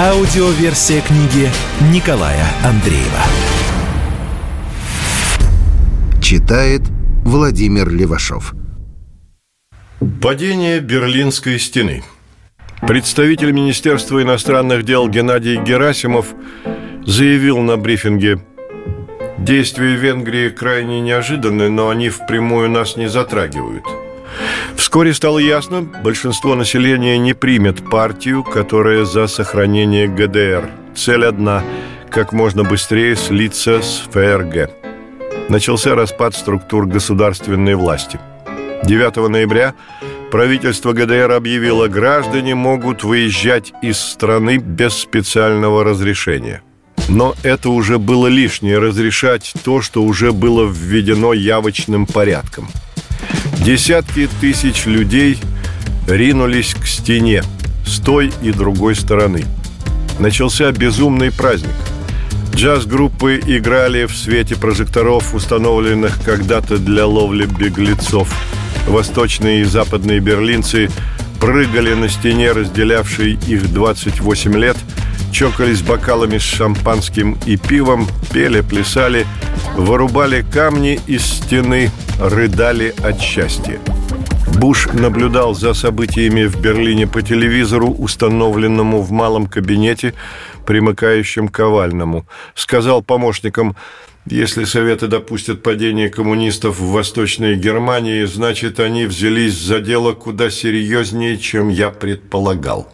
Аудиоверсия 0.00 1.00
книги 1.00 1.48
Николая 1.92 2.46
Андреева. 2.64 3.20
Читает 6.22 6.82
Владимир 7.24 7.88
Левашов. 7.90 8.54
Падение 10.22 10.78
Берлинской 10.78 11.58
стены. 11.58 12.04
Представитель 12.86 13.50
Министерства 13.50 14.22
иностранных 14.22 14.84
дел 14.84 15.08
Геннадий 15.08 15.60
Герасимов 15.60 16.28
заявил 17.04 17.58
на 17.58 17.76
брифинге 17.76 18.40
Действия 19.38 19.96
Венгрии 19.96 20.50
крайне 20.50 21.00
неожиданны, 21.00 21.70
но 21.70 21.88
они 21.88 22.08
впрямую 22.08 22.70
нас 22.70 22.96
не 22.96 23.08
затрагивают. 23.08 23.82
Вскоре 24.76 25.12
стало 25.12 25.38
ясно, 25.38 25.82
большинство 25.82 26.54
населения 26.54 27.18
не 27.18 27.34
примет 27.34 27.88
партию, 27.90 28.42
которая 28.42 29.04
за 29.04 29.26
сохранение 29.26 30.08
ГДР. 30.08 30.70
Цель 30.94 31.24
одна– 31.24 31.62
как 32.10 32.32
можно 32.32 32.64
быстрее 32.64 33.16
слиться 33.16 33.82
с 33.82 34.02
ФРГ. 34.10 34.70
Начался 35.48 35.94
распад 35.94 36.34
структур 36.34 36.86
государственной 36.86 37.74
власти. 37.74 38.18
9 38.84 39.28
ноября 39.28 39.74
правительство 40.30 40.92
ГДР 40.92 41.32
объявило, 41.32 41.88
граждане 41.88 42.54
могут 42.54 43.04
выезжать 43.04 43.72
из 43.82 43.98
страны 43.98 44.58
без 44.58 44.94
специального 44.94 45.84
разрешения. 45.84 46.62
Но 47.08 47.34
это 47.42 47.70
уже 47.70 47.98
было 47.98 48.26
лишнее 48.26 48.78
разрешать 48.78 49.52
то, 49.64 49.80
что 49.80 50.02
уже 50.02 50.32
было 50.32 50.66
введено 50.66 51.32
явочным 51.32 52.06
порядком. 52.06 52.68
Десятки 53.64 54.28
тысяч 54.40 54.86
людей 54.86 55.38
ринулись 56.06 56.74
к 56.74 56.86
стене 56.86 57.42
с 57.84 57.98
той 57.98 58.32
и 58.42 58.52
другой 58.52 58.94
стороны. 58.94 59.44
Начался 60.18 60.70
безумный 60.72 61.30
праздник. 61.30 61.74
Джаз-группы 62.54 63.40
играли 63.46 64.06
в 64.06 64.16
свете 64.16 64.56
прожекторов, 64.56 65.34
установленных 65.34 66.22
когда-то 66.24 66.78
для 66.78 67.06
ловли 67.06 67.46
беглецов. 67.46 68.32
Восточные 68.86 69.60
и 69.60 69.64
западные 69.64 70.20
берлинцы 70.20 70.90
прыгали 71.40 71.94
на 71.94 72.08
стене, 72.08 72.52
разделявшей 72.52 73.38
их 73.46 73.72
28 73.72 74.56
лет– 74.56 74.76
чокались 75.32 75.82
бокалами 75.82 76.38
с 76.38 76.42
шампанским 76.42 77.38
и 77.46 77.56
пивом, 77.56 78.06
пели, 78.32 78.60
плясали, 78.60 79.26
вырубали 79.76 80.44
камни 80.52 81.00
из 81.06 81.22
стены, 81.24 81.90
рыдали 82.20 82.94
от 83.02 83.20
счастья. 83.20 83.78
Буш 84.58 84.88
наблюдал 84.92 85.54
за 85.54 85.72
событиями 85.72 86.44
в 86.44 86.60
Берлине 86.60 87.06
по 87.06 87.22
телевизору, 87.22 87.90
установленному 87.90 89.02
в 89.02 89.12
малом 89.12 89.46
кабинете, 89.46 90.14
примыкающем 90.66 91.48
к 91.48 91.60
овальному. 91.60 92.26
Сказал 92.54 93.02
помощникам, 93.02 93.76
если 94.26 94.64
Советы 94.64 95.06
допустят 95.06 95.62
падение 95.62 96.10
коммунистов 96.10 96.80
в 96.80 96.90
Восточной 96.90 97.54
Германии, 97.56 98.24
значит, 98.24 98.80
они 98.80 99.06
взялись 99.06 99.54
за 99.54 99.80
дело 99.80 100.12
куда 100.12 100.50
серьезнее, 100.50 101.38
чем 101.38 101.68
я 101.68 101.90
предполагал. 101.90 102.92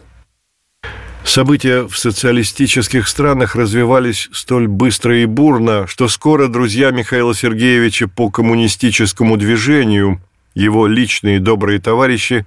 События 1.25 1.87
в 1.87 1.97
социалистических 1.97 3.07
странах 3.07 3.55
развивались 3.55 4.29
столь 4.31 4.67
быстро 4.67 5.17
и 5.17 5.25
бурно, 5.25 5.87
что 5.87 6.07
скоро 6.07 6.47
друзья 6.47 6.91
Михаила 6.91 7.33
Сергеевича 7.33 8.07
по 8.07 8.29
коммунистическому 8.29 9.35
движению, 9.35 10.21
его 10.53 10.85
личные 10.85 11.39
добрые 11.39 11.79
товарищи, 11.81 12.45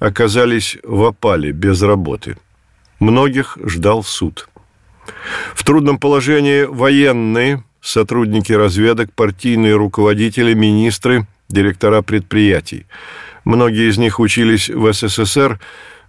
оказались 0.00 0.76
в 0.82 1.02
опале 1.02 1.52
без 1.52 1.80
работы. 1.80 2.36
Многих 2.98 3.56
ждал 3.64 4.04
суд. 4.04 4.50
В 5.54 5.64
трудном 5.64 5.98
положении 5.98 6.64
военные, 6.64 7.64
сотрудники 7.80 8.52
разведок, 8.52 9.14
партийные 9.14 9.76
руководители, 9.76 10.52
министры, 10.52 11.26
директора 11.48 12.02
предприятий. 12.02 12.86
Многие 13.44 13.88
из 13.88 13.96
них 13.96 14.20
учились 14.20 14.68
в 14.68 14.92
СССР, 14.92 15.58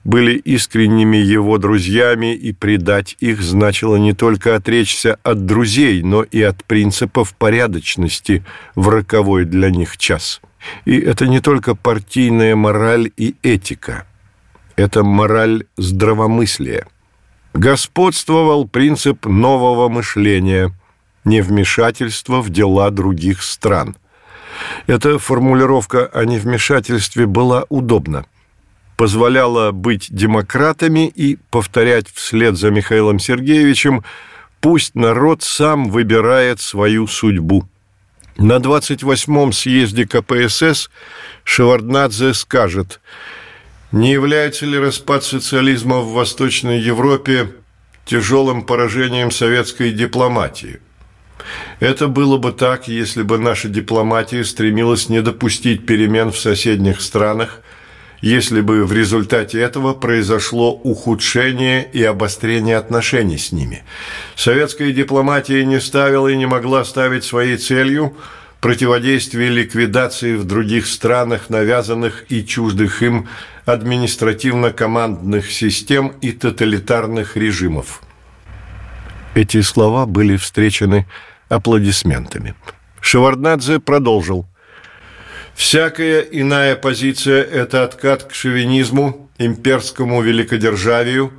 были 0.04 0.34
искренними 0.34 1.18
его 1.18 1.58
друзьями, 1.58 2.34
и 2.34 2.54
предать 2.54 3.16
их 3.20 3.42
значило 3.42 3.98
не 3.98 4.14
только 4.14 4.56
отречься 4.56 5.20
от 5.24 5.46
друзей, 5.46 6.02
но 6.02 6.24
и 6.24 6.42
от 6.42 6.64
принципов 6.66 7.36
порядочности 7.36 8.44
в 8.76 8.90
роковой 8.90 9.46
для 9.46 9.70
них 9.70 9.98
час. 9.98 10.42
И 10.86 11.00
это 11.00 11.28
не 11.28 11.40
только 11.40 11.76
партийная 11.76 12.56
мораль 12.56 13.12
и 13.18 13.36
этика, 13.44 14.06
это 14.76 15.04
мораль 15.04 15.66
здравомыслия. 15.78 16.88
Господствовал 17.54 18.68
принцип 18.68 19.26
нового 19.26 19.90
мышления, 19.90 20.72
невмешательства 21.26 22.42
в 22.42 22.50
дела 22.50 22.90
других 22.90 23.44
стран. 23.44 23.96
Эта 24.88 25.20
формулировка 25.20 26.06
о 26.08 26.26
невмешательстве 26.26 27.26
была 27.26 27.66
удобна 27.70 28.26
позволяла 29.02 29.72
быть 29.72 30.10
демократами 30.12 31.08
и 31.08 31.40
повторять 31.50 32.06
вслед 32.14 32.56
за 32.56 32.70
Михаилом 32.70 33.18
Сергеевичем 33.18 34.04
«пусть 34.60 34.94
народ 34.94 35.42
сам 35.42 35.90
выбирает 35.90 36.62
свою 36.62 37.08
судьбу». 37.08 37.68
На 38.38 38.58
28-м 38.58 39.54
съезде 39.54 40.06
КПСС 40.06 40.92
Шеварднадзе 41.44 42.36
скажет 42.36 43.02
«Не 43.92 44.12
является 44.12 44.68
ли 44.68 44.78
распад 44.78 45.24
социализма 45.24 46.02
в 46.02 46.12
Восточной 46.12 46.80
Европе 46.80 47.50
тяжелым 48.06 48.62
поражением 48.62 49.32
советской 49.32 49.94
дипломатии?» 49.94 50.80
Это 51.80 52.08
было 52.08 52.38
бы 52.38 52.52
так, 52.52 52.88
если 52.88 53.24
бы 53.24 53.40
наша 53.40 53.68
дипломатия 53.68 54.44
стремилась 54.44 55.10
не 55.10 55.24
допустить 55.24 55.88
перемен 55.88 56.32
в 56.32 56.38
соседних 56.38 57.02
странах– 57.02 57.62
если 58.22 58.62
бы 58.62 58.86
в 58.86 58.94
результате 58.94 59.60
этого 59.60 59.94
произошло 59.94 60.72
ухудшение 60.72 61.90
и 61.92 62.04
обострение 62.04 62.78
отношений 62.78 63.38
с 63.38 63.52
ними. 63.52 63.84
Советская 64.36 64.92
дипломатия 64.92 65.66
не 65.66 65.80
ставила 65.80 66.28
и 66.28 66.38
не 66.38 66.46
могла 66.46 66.86
ставить 66.86 67.24
своей 67.24 67.58
целью 67.58 68.16
противодействие 68.62 69.50
ликвидации 69.50 70.36
в 70.36 70.46
других 70.46 70.86
странах 70.86 71.50
навязанных 71.50 72.26
и 72.30 72.46
чуждых 72.46 73.02
им 73.02 73.28
административно-командных 73.66 75.52
систем 75.52 76.14
и 76.22 76.32
тоталитарных 76.32 77.36
режимов. 77.38 78.04
Эти 79.34 79.62
слова 79.62 80.06
были 80.06 80.38
встречены 80.38 81.08
аплодисментами. 81.50 82.54
Шеварднадзе 83.00 83.80
продолжил. 83.80 84.46
Всякая 85.56 86.22
иная 86.22 86.76
позиция– 86.76 87.44
это 87.62 87.84
откат 87.84 88.24
к 88.24 88.34
шовинизму, 88.34 89.30
имперскому 89.38 90.22
великодержавию, 90.22 91.32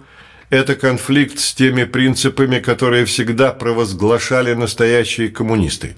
это 0.52 0.74
конфликт 0.74 1.38
с 1.38 1.54
теми 1.54 1.84
принципами, 1.84 2.58
которые 2.58 3.06
всегда 3.06 3.52
провозглашали 3.52 4.52
настоящие 4.52 5.30
коммунисты. 5.30 5.96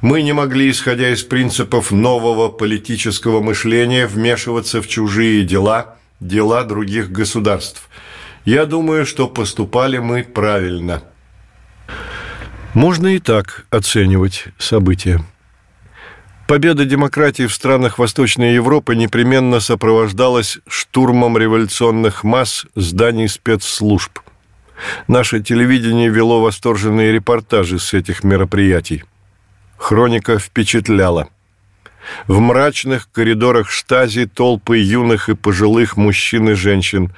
Мы 0.00 0.22
не 0.22 0.32
могли, 0.32 0.70
исходя 0.70 1.10
из 1.10 1.24
принципов 1.24 1.90
нового 1.90 2.48
политического 2.48 3.42
мышления, 3.42 4.06
вмешиваться 4.06 4.80
в 4.80 4.86
чужие 4.86 5.42
дела, 5.44 5.96
дела 6.20 6.62
других 6.62 7.10
государств. 7.10 7.88
Я 8.44 8.66
думаю, 8.66 9.04
что 9.04 9.26
поступали 9.26 9.98
мы 9.98 10.22
правильно. 10.22 11.02
Можно 12.74 13.16
и 13.16 13.18
так 13.18 13.66
оценивать 13.70 14.44
события. 14.58 15.24
Победа 16.48 16.86
демократии 16.86 17.46
в 17.46 17.52
странах 17.52 17.98
Восточной 17.98 18.54
Европы 18.54 18.96
непременно 18.96 19.60
сопровождалась 19.60 20.56
штурмом 20.66 21.36
революционных 21.36 22.24
масс 22.24 22.64
зданий 22.74 23.28
спецслужб. 23.28 24.20
Наше 25.08 25.42
телевидение 25.42 26.08
вело 26.08 26.40
восторженные 26.40 27.12
репортажи 27.12 27.78
с 27.78 27.92
этих 27.92 28.24
мероприятий. 28.24 29.04
Хроника 29.76 30.38
впечатляла. 30.38 31.28
В 32.26 32.40
мрачных 32.40 33.12
коридорах 33.12 33.68
штази 33.68 34.24
толпы 34.24 34.78
юных 34.78 35.28
и 35.28 35.34
пожилых 35.34 35.98
мужчин 35.98 36.48
и 36.48 36.54
женщин. 36.54 37.12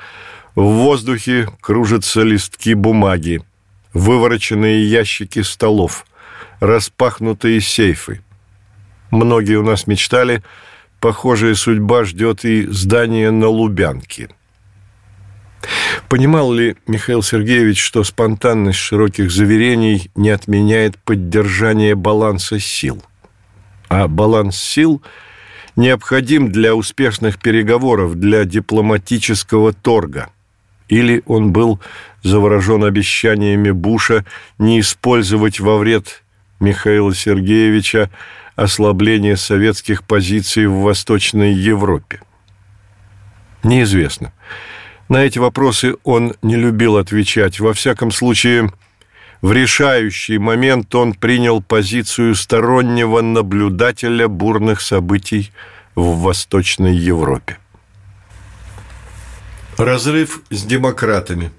В 0.56 0.64
воздухе 0.64 1.48
кружатся 1.60 2.22
листки 2.22 2.74
бумаги. 2.74 3.42
вывороченные 3.94 4.90
ящики 4.90 5.42
столов, 5.42 6.04
распахнутые 6.58 7.60
сейфы. 7.60 8.22
Многие 9.10 9.56
у 9.56 9.62
нас 9.62 9.86
мечтали, 9.86 10.42
похожая 11.00 11.54
судьба 11.54 12.04
ждет 12.04 12.44
и 12.44 12.66
здание 12.66 13.30
на 13.30 13.48
Лубянке. 13.48 14.28
Понимал 16.08 16.52
ли 16.52 16.76
Михаил 16.86 17.22
Сергеевич, 17.22 17.82
что 17.82 18.02
спонтанность 18.04 18.78
широких 18.78 19.30
заверений 19.30 20.10
не 20.14 20.30
отменяет 20.30 20.96
поддержание 20.98 21.94
баланса 21.94 22.58
сил? 22.58 23.02
А 23.88 24.08
баланс 24.08 24.56
сил 24.56 25.02
необходим 25.76 26.50
для 26.50 26.74
успешных 26.74 27.38
переговоров, 27.38 28.14
для 28.14 28.44
дипломатического 28.44 29.72
торга– 29.72 30.30
или 30.90 31.22
он 31.26 31.52
был 31.52 31.80
заворожен 32.22 32.84
обещаниями 32.84 33.70
Буша 33.70 34.26
не 34.58 34.80
использовать 34.80 35.60
во 35.60 35.78
вред 35.78 36.22
Михаила 36.60 37.14
Сергеевича 37.14 38.10
ослабление 38.54 39.36
советских 39.36 40.04
позиций 40.04 40.66
в 40.66 40.80
Восточной 40.80 41.54
Европе? 41.54 42.20
Неизвестно. 43.62 44.32
На 45.08 45.24
эти 45.24 45.38
вопросы 45.38 45.96
он 46.04 46.34
не 46.42 46.56
любил 46.56 46.98
отвечать. 46.98 47.58
Во 47.58 47.72
всяком 47.72 48.10
случае, 48.12 48.70
в 49.42 49.52
решающий 49.52 50.38
момент 50.38 50.94
он 50.94 51.14
принял 51.14 51.62
позицию 51.62 52.34
стороннего 52.34 53.22
наблюдателя 53.22 54.28
бурных 54.28 54.82
событий 54.82 55.50
в 55.94 56.20
Восточной 56.20 56.94
Европе. 56.94 57.58
Разрыв 59.78 60.42
с 60.50 60.62
демократами. 60.62 61.50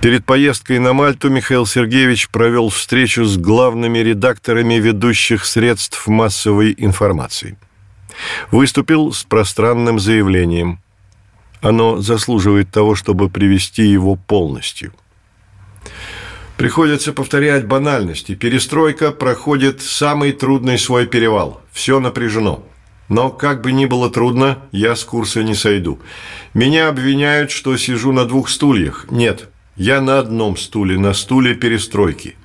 Перед 0.00 0.24
поездкой 0.24 0.78
на 0.78 0.92
Мальту 0.92 1.30
Михаил 1.30 1.66
Сергеевич 1.66 2.28
провел 2.28 2.68
встречу 2.68 3.24
с 3.24 3.36
главными 3.38 3.98
редакторами 3.98 4.74
ведущих 4.74 5.44
средств 5.44 6.06
массовой 6.06 6.74
информации. 6.76 7.56
Выступил 8.50 9.12
с 9.12 9.24
пространным 9.24 9.98
заявлением. 9.98 10.80
Оно 11.60 12.00
заслуживает 12.00 12.70
того, 12.70 12.94
чтобы 12.94 13.28
привести 13.30 13.84
его 13.84 14.16
полностью. 14.16 14.92
Приходится 16.56 17.12
повторять 17.12 17.66
банальности. 17.66 18.34
Перестройка 18.34 19.12
проходит 19.12 19.82
самый 19.82 20.32
трудный 20.32 20.78
свой 20.78 21.06
перевал. 21.06 21.60
Все 21.72 22.00
напряжено. 22.00 22.62
Но, 23.08 23.30
как 23.30 23.62
бы 23.62 23.72
ни 23.72 23.86
было 23.86 24.10
трудно, 24.10 24.58
я 24.72 24.96
с 24.96 25.04
курса 25.04 25.42
не 25.42 25.54
сойду. 25.54 26.00
Меня 26.54 26.88
обвиняют, 26.88 27.50
что 27.50 27.76
сижу 27.76 28.12
на 28.12 28.24
двух 28.24 28.48
стульях. 28.48 29.06
Нет, 29.10 29.48
я 29.76 30.00
на 30.00 30.18
одном 30.18 30.56
стуле, 30.56 30.98
на 30.98 31.14
стуле 31.14 31.54
перестройки. 31.54 32.36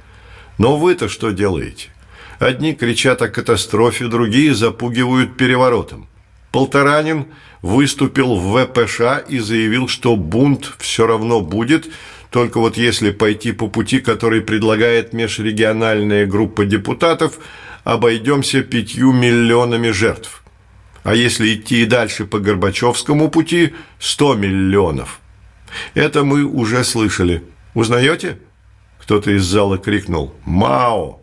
Но 0.57 0.78
вы-то 0.78 1.10
что 1.10 1.31
делаете? 1.31 1.89
Одни 2.39 2.74
кричат 2.74 3.22
о 3.22 3.30
катастрофе, 3.30 4.07
другие 4.07 4.54
запугивают 4.54 5.38
переворотом. 5.38 6.07
Полторанин 6.51 7.28
выступил 7.62 8.36
в 8.36 8.66
ВПШ 8.66 9.01
и 9.30 9.39
заявил, 9.39 9.88
что 9.88 10.16
бунт 10.16 10.74
все 10.80 11.07
равно 11.07 11.42
будет, 11.42 11.89
только 12.30 12.60
вот 12.60 12.78
если 12.78 13.12
пойти 13.12 13.51
по 13.51 13.68
пути, 13.68 14.00
который 14.00 14.42
предлагает 14.42 15.13
межрегиональная 15.13 16.25
группа 16.25 16.66
депутатов, 16.66 17.39
обойдемся 17.83 18.62
пятью 18.62 19.13
миллионами 19.13 19.92
жертв. 19.92 20.44
А 21.04 21.16
если 21.16 21.56
идти 21.56 21.83
и 21.83 21.86
дальше 21.86 22.25
по 22.25 22.39
Горбачевскому 22.39 23.30
пути– 23.30 23.74
100 24.00 24.36
миллионов. 24.36 25.20
Это 25.94 26.23
мы 26.23 26.44
уже 26.44 26.83
слышали. 26.83 27.44
Узнаете? 27.73 28.38
Кто-то 29.00 29.31
из 29.31 29.44
зала 29.44 29.77
крикнул 29.77 30.33
«Мао!». 30.45 31.19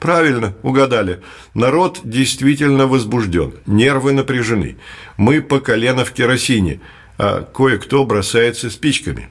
Правильно, 0.00 0.54
угадали. 0.62 1.20
Народ 1.54 2.00
действительно 2.02 2.88
возбужден, 2.88 3.54
нервы 3.66 4.12
напряжены. 4.12 4.76
Мы 5.16 5.40
по 5.40 5.60
колено 5.60 6.04
в 6.04 6.12
керосине, 6.12 6.80
а 7.18 7.42
кое-кто 7.42 8.04
бросается 8.04 8.68
спичками. 8.68 9.30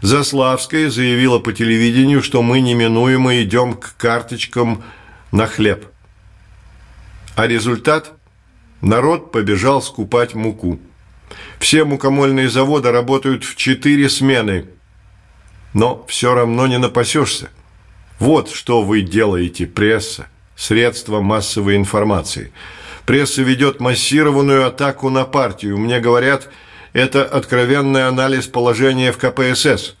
Заславская 0.00 0.90
заявила 0.90 1.40
по 1.40 1.52
телевидению, 1.52 2.22
что 2.22 2.42
мы 2.42 2.60
неминуемо 2.60 3.42
идем 3.42 3.74
к 3.74 3.96
карточкам 3.96 4.84
на 5.32 5.46
хлеб. 5.46 5.86
А 7.34 7.46
результат– 7.48 8.12
Народ 8.82 9.30
побежал 9.30 9.80
скупать 9.80 10.34
муку. 10.34 10.80
Все 11.58 11.84
мукомольные 11.84 12.48
заводы 12.48 12.90
работают 12.90 13.44
в 13.44 13.56
четыре 13.56 14.08
смены. 14.08 14.66
Но 15.74 16.04
все 16.08 16.34
равно 16.34 16.66
не 16.66 16.78
напасешься. 16.78 17.50
Вот 18.18 18.50
что 18.50 18.82
вы 18.82 19.02
делаете, 19.02 19.66
пресса, 19.66 20.26
средства 20.54 21.20
массовой 21.20 21.76
информации. 21.76 22.52
Пресса 23.06 23.42
ведет 23.42 23.80
массированную 23.80 24.66
атаку 24.66 25.10
на 25.10 25.24
партию. 25.24 25.78
Мне 25.78 25.98
говорят, 25.98 26.48
это 26.92 27.24
откровенный 27.24 28.06
анализ 28.06 28.46
положения 28.46 29.12
в 29.12 29.18
КПСС. 29.18 29.96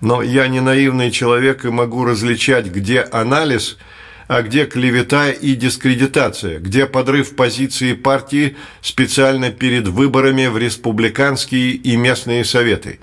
Но 0.00 0.22
я 0.22 0.48
не 0.48 0.60
наивный 0.60 1.10
человек 1.10 1.64
и 1.64 1.68
могу 1.68 2.04
различать, 2.04 2.66
где 2.66 3.00
анализ– 3.00 3.76
а 4.28 4.42
где 4.42 4.66
клевета 4.66 5.30
и 5.30 5.54
дискредитация, 5.54 6.58
где 6.58 6.86
подрыв 6.86 7.36
позиции 7.36 7.92
партии 7.92 8.56
специально 8.80 9.50
перед 9.50 9.88
выборами 9.88 10.46
в 10.46 10.58
республиканские 10.58 11.72
и 11.72 11.96
местные 11.96 12.44
советы. 12.44 13.00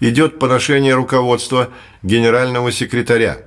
Идет 0.00 0.38
поношение 0.38 0.94
руководства 0.94 1.70
генерального 2.02 2.72
секретаря. 2.72 3.38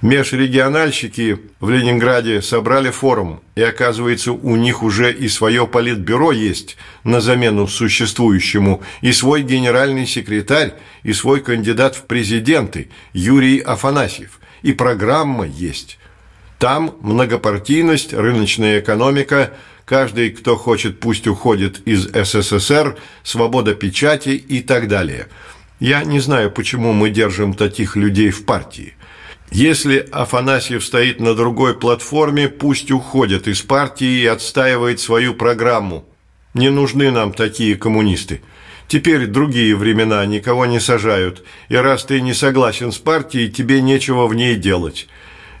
Межрегиональщики 0.00 1.38
в 1.60 1.70
Ленинграде 1.70 2.40
собрали 2.40 2.90
форум, 2.90 3.40
и 3.56 3.62
оказывается, 3.62 4.32
у 4.32 4.56
них 4.56 4.82
уже 4.82 5.12
и 5.12 5.28
свое 5.28 5.66
политбюро 5.66 6.32
есть 6.32 6.76
на 7.04 7.20
замену 7.20 7.66
существующему, 7.66 8.82
и 9.00 9.12
свой 9.12 9.42
генеральный 9.42 10.06
секретарь, 10.06 10.74
и 11.02 11.12
свой 11.12 11.40
кандидат 11.40 11.96
в 11.96 12.06
президенты 12.06 12.90
Юрий 13.12 13.58
Афанасьев 13.58 14.40
и 14.62 14.72
программа 14.72 15.46
есть. 15.46 15.98
Там 16.58 16.96
многопартийность, 17.00 18.12
рыночная 18.12 18.80
экономика, 18.80 19.52
каждый, 19.84 20.30
кто 20.30 20.56
хочет, 20.56 21.00
пусть 21.00 21.26
уходит 21.26 21.80
из 21.86 22.08
СССР, 22.08 22.96
свобода 23.24 23.74
печати 23.74 24.30
и 24.30 24.60
так 24.60 24.88
далее. 24.88 25.26
Я 25.80 26.04
не 26.04 26.20
знаю, 26.20 26.50
почему 26.52 26.92
мы 26.92 27.10
держим 27.10 27.54
таких 27.54 27.96
людей 27.96 28.30
в 28.30 28.44
партии. 28.44 28.94
Если 29.50 30.08
Афанасьев 30.12 30.84
стоит 30.84 31.20
на 31.20 31.34
другой 31.34 31.74
платформе, 31.74 32.48
пусть 32.48 32.90
уходит 32.90 33.48
из 33.48 33.60
партии 33.60 34.22
и 34.22 34.26
отстаивает 34.26 35.00
свою 35.00 35.34
программу. 35.34 36.06
Не 36.54 36.70
нужны 36.70 37.10
нам 37.10 37.32
такие 37.32 37.76
коммунисты. 37.76 38.40
Теперь 38.88 39.26
другие 39.26 39.74
времена, 39.74 40.24
никого 40.26 40.66
не 40.66 40.80
сажают. 40.80 41.44
И 41.68 41.76
раз 41.76 42.04
ты 42.04 42.20
не 42.20 42.34
согласен 42.34 42.92
с 42.92 42.98
партией, 42.98 43.50
тебе 43.50 43.80
нечего 43.80 44.26
в 44.26 44.34
ней 44.34 44.56
делать. 44.56 45.08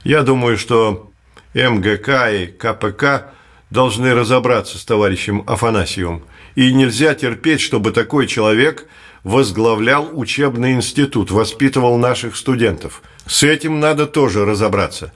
Я 0.04 0.22
думаю, 0.22 0.58
что 0.58 1.10
МГК 1.54 2.30
и 2.30 2.46
КПК 2.46 3.32
должны 3.70 4.14
разобраться 4.14 4.78
с 4.78 4.84
товарищем 4.84 5.44
Афанасьевым. 5.46 6.24
И 6.54 6.72
нельзя 6.72 7.14
терпеть, 7.14 7.60
чтобы 7.60 7.92
такой 7.92 8.26
человек 8.26 8.86
возглавлял 9.24 10.10
учебный 10.12 10.72
институт, 10.72 11.30
воспитывал 11.30 11.96
наших 11.96 12.36
студентов. 12.36 13.02
С 13.26 13.42
этим 13.42 13.80
надо 13.80 14.06
тоже 14.06 14.44
разобраться. 14.44 15.12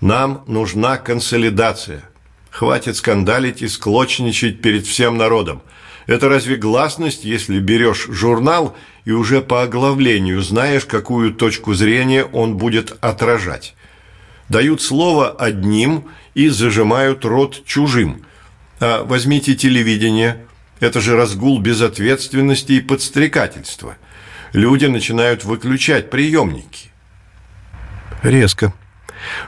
Нам 0.00 0.44
нужна 0.46 0.96
консолидация. 0.96 2.08
Хватит 2.50 2.96
скандалить 2.96 3.62
и 3.62 3.68
склочничать 3.68 4.60
перед 4.60 4.86
всем 4.86 5.16
народом. 5.16 5.62
Это 6.08 6.30
разве 6.30 6.56
гласность, 6.56 7.24
если 7.24 7.58
берешь 7.60 8.06
журнал 8.08 8.74
и 9.04 9.12
уже 9.12 9.42
по 9.42 9.62
оглавлению 9.62 10.40
знаешь, 10.40 10.86
какую 10.86 11.34
точку 11.34 11.74
зрения 11.74 12.24
он 12.24 12.56
будет 12.56 12.96
отражать? 13.02 13.74
Дают 14.48 14.80
слово 14.80 15.30
одним 15.30 16.06
и 16.32 16.48
зажимают 16.48 17.26
рот 17.26 17.62
чужим. 17.66 18.24
А 18.80 19.04
возьмите 19.04 19.54
телевидение. 19.54 20.46
Это 20.80 21.02
же 21.02 21.14
разгул 21.14 21.58
безответственности 21.58 22.72
и 22.72 22.80
подстрекательства. 22.80 23.98
Люди 24.54 24.86
начинают 24.86 25.44
выключать 25.44 26.08
приемники. 26.08 26.88
Резко. 28.22 28.72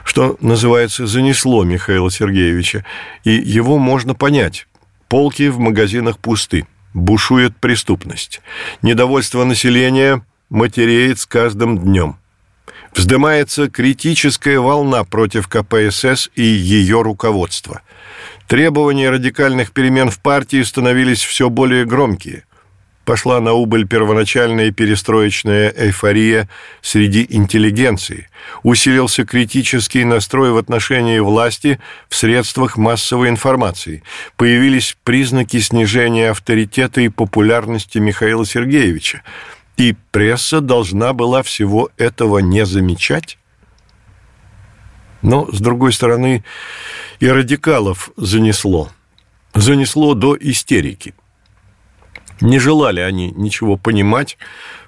Что 0.03 0.37
называется, 0.41 1.07
занесло 1.07 1.63
Михаила 1.63 2.11
Сергеевича, 2.11 2.85
и 3.23 3.31
его 3.31 3.79
можно 3.79 4.13
понять. 4.13 4.67
Полки 5.11 5.49
в 5.49 5.59
магазинах 5.59 6.19
пусты. 6.19 6.65
Бушует 6.93 7.57
преступность. 7.57 8.39
Недовольство 8.81 9.43
населения 9.43 10.25
матереет 10.49 11.19
с 11.19 11.25
каждым 11.25 11.79
днем. 11.79 12.15
Вздымается 12.95 13.69
критическая 13.69 14.57
волна 14.57 15.03
против 15.03 15.49
КПСС 15.49 16.29
и 16.35 16.43
ее 16.43 17.01
руководства. 17.01 17.81
Требования 18.47 19.09
радикальных 19.09 19.73
перемен 19.73 20.09
в 20.09 20.21
партии 20.21 20.63
становились 20.63 21.21
все 21.21 21.49
более 21.49 21.83
громкие. 21.83 22.45
Пошла 23.11 23.41
на 23.41 23.51
убыль 23.51 23.85
первоначальная 23.85 24.71
перестроечная 24.71 25.73
эйфория 25.75 26.47
среди 26.81 27.27
интеллигенции. 27.29 28.29
Усилился 28.63 29.25
критический 29.25 30.05
настрой 30.05 30.51
в 30.51 30.57
отношении 30.57 31.19
власти 31.19 31.81
в 32.07 32.15
средствах 32.15 32.77
массовой 32.77 33.27
информации. 33.27 34.01
Появились 34.37 34.95
признаки 35.03 35.59
снижения 35.59 36.29
авторитета 36.29 37.01
и 37.01 37.09
популярности 37.09 37.97
Михаила 37.97 38.45
Сергеевича. 38.45 39.23
И 39.75 39.93
пресса 40.11 40.61
должна 40.61 41.11
была 41.11 41.43
всего 41.43 41.89
этого 41.97 42.39
не 42.39 42.65
замечать? 42.65 43.37
Но, 45.21 45.51
с 45.51 45.59
другой 45.59 45.91
стороны, 45.91 46.45
и 47.19 47.27
радикалов 47.27 48.11
занесло. 48.15 48.89
Занесло 49.53 50.13
до 50.13 50.37
истерики. 50.39 51.13
Не 52.41 52.57
желали 52.57 52.99
они 52.99 53.31
ничего 53.31 53.77
понимать, 53.77 54.37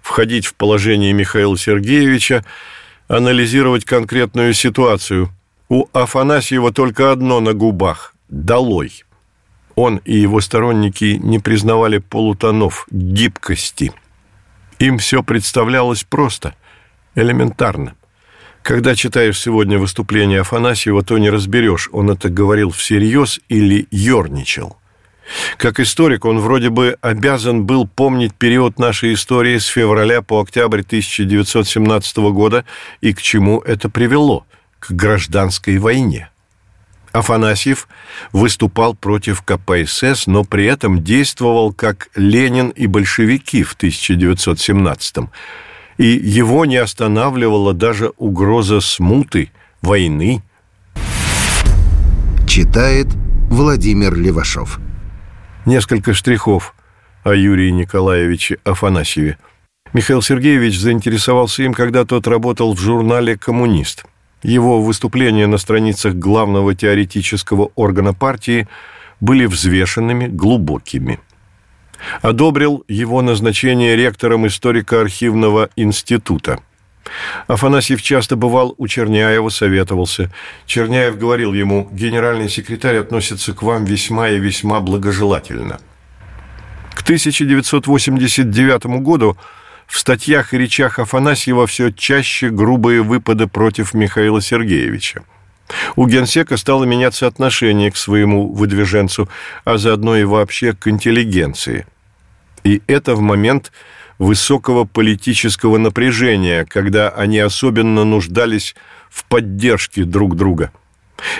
входить 0.01 0.48
в 0.48 0.55
положение 0.55 1.13
Михаила 1.13 1.55
Сергеевича, 1.55 2.43
анализировать 3.07 3.86
конкретную 3.86 4.53
ситуацию. 4.55 5.29
У 5.69 5.88
Афанасьева 5.93 6.74
только 6.74 7.12
одно 7.12 7.39
на 7.39 7.53
губах– 7.53 8.15
«долой». 8.29 9.03
Он 9.75 9.98
и 9.98 10.17
его 10.17 10.41
сторонники 10.41 11.19
не 11.22 11.39
признавали 11.39 11.98
полутонов, 11.98 12.88
гибкости. 12.91 13.91
Им 14.77 14.98
все 15.00 15.24
представлялось 15.24 16.03
просто, 16.03 16.55
элементарно. 17.15 17.95
Когда 18.62 18.95
читаешь 18.95 19.39
сегодня 19.39 19.79
выступление 19.79 20.41
Афанасьева, 20.41 21.03
то 21.03 21.17
не 21.17 21.29
разберешь, 21.29 21.89
он 21.91 22.12
это 22.12 22.29
говорил 22.29 22.69
всерьез 22.72 23.39
или 23.48 23.88
ерничал– 23.91 24.77
как 25.58 25.80
историк 25.80 26.25
он 26.25 26.39
вроде 26.39 26.70
бы 26.70 26.98
обязан 27.01 27.65
был 27.65 27.88
помнить 27.88 28.34
период 28.34 28.80
нашей 28.80 29.13
истории 29.13 29.58
с 29.58 29.65
февраля 29.65 30.22
по 30.22 30.42
октябрь 30.42 30.82
1917 30.82 32.18
года 32.18 32.65
и 33.01 33.13
к 33.13 33.22
чему 33.22 33.60
это 33.60 33.89
привело– 33.89 34.46
к 34.84 34.92
гражданской 34.92 35.77
войне. 35.77 36.30
Афанасьев 37.13 37.88
выступал 38.34 38.96
против 38.96 39.42
КПСС, 39.44 40.27
но 40.27 40.44
при 40.44 40.65
этом 40.65 41.03
действовал 41.03 41.72
как 41.72 42.10
Ленин 42.15 42.70
и 42.70 42.88
большевики 42.88 43.63
в 43.63 43.75
1917 43.75 45.18
-м. 45.18 45.30
И 45.98 46.08
его 46.08 46.65
не 46.65 46.77
останавливала 46.77 47.74
даже 47.74 48.12
угроза 48.18 48.82
смуты, 48.82 49.51
войны. 49.82 50.42
Читает 52.48 53.08
Владимир 53.50 54.15
Левашов 54.15 54.80
несколько 55.65 56.13
штрихов 56.13 56.75
о 57.24 57.34
Юрии 57.34 57.70
Николаевиче 57.70 58.58
Афанасьеве. 58.63 59.38
Михаил 59.93 60.22
Сергеевич 60.22 60.79
заинтересовался 60.79 61.63
им, 61.63 61.74
когда 61.74 62.03
тот 62.05 62.27
работал 62.27 62.74
в 62.74 62.79
журнале 62.79 63.38
«Коммунист». 63.38 64.05
Его 64.41 64.82
выступления 64.82 65.48
на 65.48 65.58
страницах 65.58 66.15
главного 66.15 66.75
теоретического 66.75 67.72
органа 67.75 68.13
партии 68.13 68.67
были 69.22 69.46
взвешенными, 69.46 70.27
глубокими. 70.27 71.20
Одобрил 72.22 72.84
его 72.89 73.22
назначение 73.22 73.96
ректором 73.96 74.48
историко-архивного 74.48 75.70
института– 75.77 76.60
Афанасьев 77.48 78.01
часто 78.01 78.36
бывал 78.36 78.75
у 78.77 78.88
Черняева, 78.88 79.50
советовался. 79.50 80.31
Черняев 80.65 81.17
говорил 81.17 81.53
ему, 81.53 81.89
генеральный 81.91 82.50
секретарь 82.50 82.98
относится 82.98 83.53
к 83.53 83.62
вам 83.62 83.86
весьма 83.86 84.29
и 84.29 84.39
весьма 84.39 84.79
благожелательно. 84.79 85.79
К 86.93 87.01
1989 87.01 88.86
году 89.01 89.38
в 89.88 89.98
статьях 89.98 90.53
и 90.53 90.57
речах 90.57 91.00
Афанасьева 91.00 91.67
все 91.67 91.91
чаще 91.91 92.50
грубые 92.50 93.01
выпады 93.01 93.48
против 93.48 93.93
Михаила 93.93 94.41
Сергеевича. 94.41 95.24
У 95.95 96.07
генсека 96.07 96.57
стало 96.57 96.83
меняться 96.83 97.27
отношение 97.27 97.91
к 97.91 97.98
своему 97.98 98.51
выдвиженцу, 98.51 99.29
а 99.65 99.77
заодно 99.77 100.17
и 100.17 100.24
вообще 100.24 100.74
к 100.74 100.88
интеллигенции. 100.88 101.86
И 102.63 102.81
это 102.88 103.15
в 103.15 103.22
момент 103.22 103.72
высокого 104.24 104.86
политического 104.86 105.77
напряжения, 105.77 106.65
когда 106.65 107.10
они 107.10 107.39
особенно 107.39 108.06
нуждались 108.06 108.74
в 109.10 109.25
поддержке 109.25 110.06
друг 110.06 110.38
друга. 110.38 110.72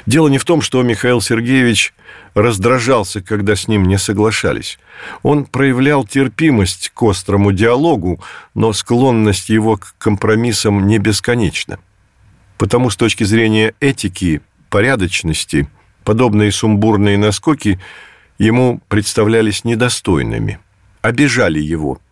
Дело 0.06 0.28
не 0.28 0.38
в 0.38 0.46
том, 0.46 0.62
что 0.62 0.84
Михаил 0.84 1.22
Сергеевич 1.22 1.94
раздражался, 2.36 3.22
когда 3.22 3.56
с 3.56 3.68
ним 3.68 3.86
не 3.86 3.98
соглашались. 3.98 4.80
Он 5.24 5.46
проявлял 5.46 6.06
терпимость 6.06 6.92
к 6.94 7.04
острому 7.04 7.52
диалогу, 7.52 8.22
но 8.54 8.74
склонность 8.74 9.50
его 9.50 9.78
к 9.78 9.96
компромиссам 9.98 10.86
не 10.86 11.00
бесконечна. 11.00 11.80
Потому 12.58 12.90
с 12.90 12.96
точки 12.96 13.24
зрения 13.24 13.74
этики, 13.80 14.42
порядочности, 14.70 15.68
подобные 16.04 16.52
сумбурные 16.52 17.18
наскоки 17.18 17.80
ему 18.38 18.82
представлялись 18.90 19.64
недостойными, 19.64 20.60
обижали 21.02 21.60
его– 21.60 22.00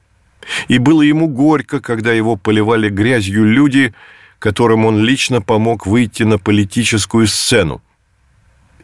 и 0.67 0.77
было 0.77 1.01
ему 1.01 1.27
горько, 1.27 1.79
когда 1.79 2.13
его 2.13 2.35
поливали 2.35 2.89
грязью 2.89 3.45
люди, 3.45 3.93
которым 4.39 4.85
он 4.85 5.03
лично 5.03 5.41
помог 5.41 5.85
выйти 5.85 6.23
на 6.23 6.37
политическую 6.37 7.27
сцену. 7.27 7.81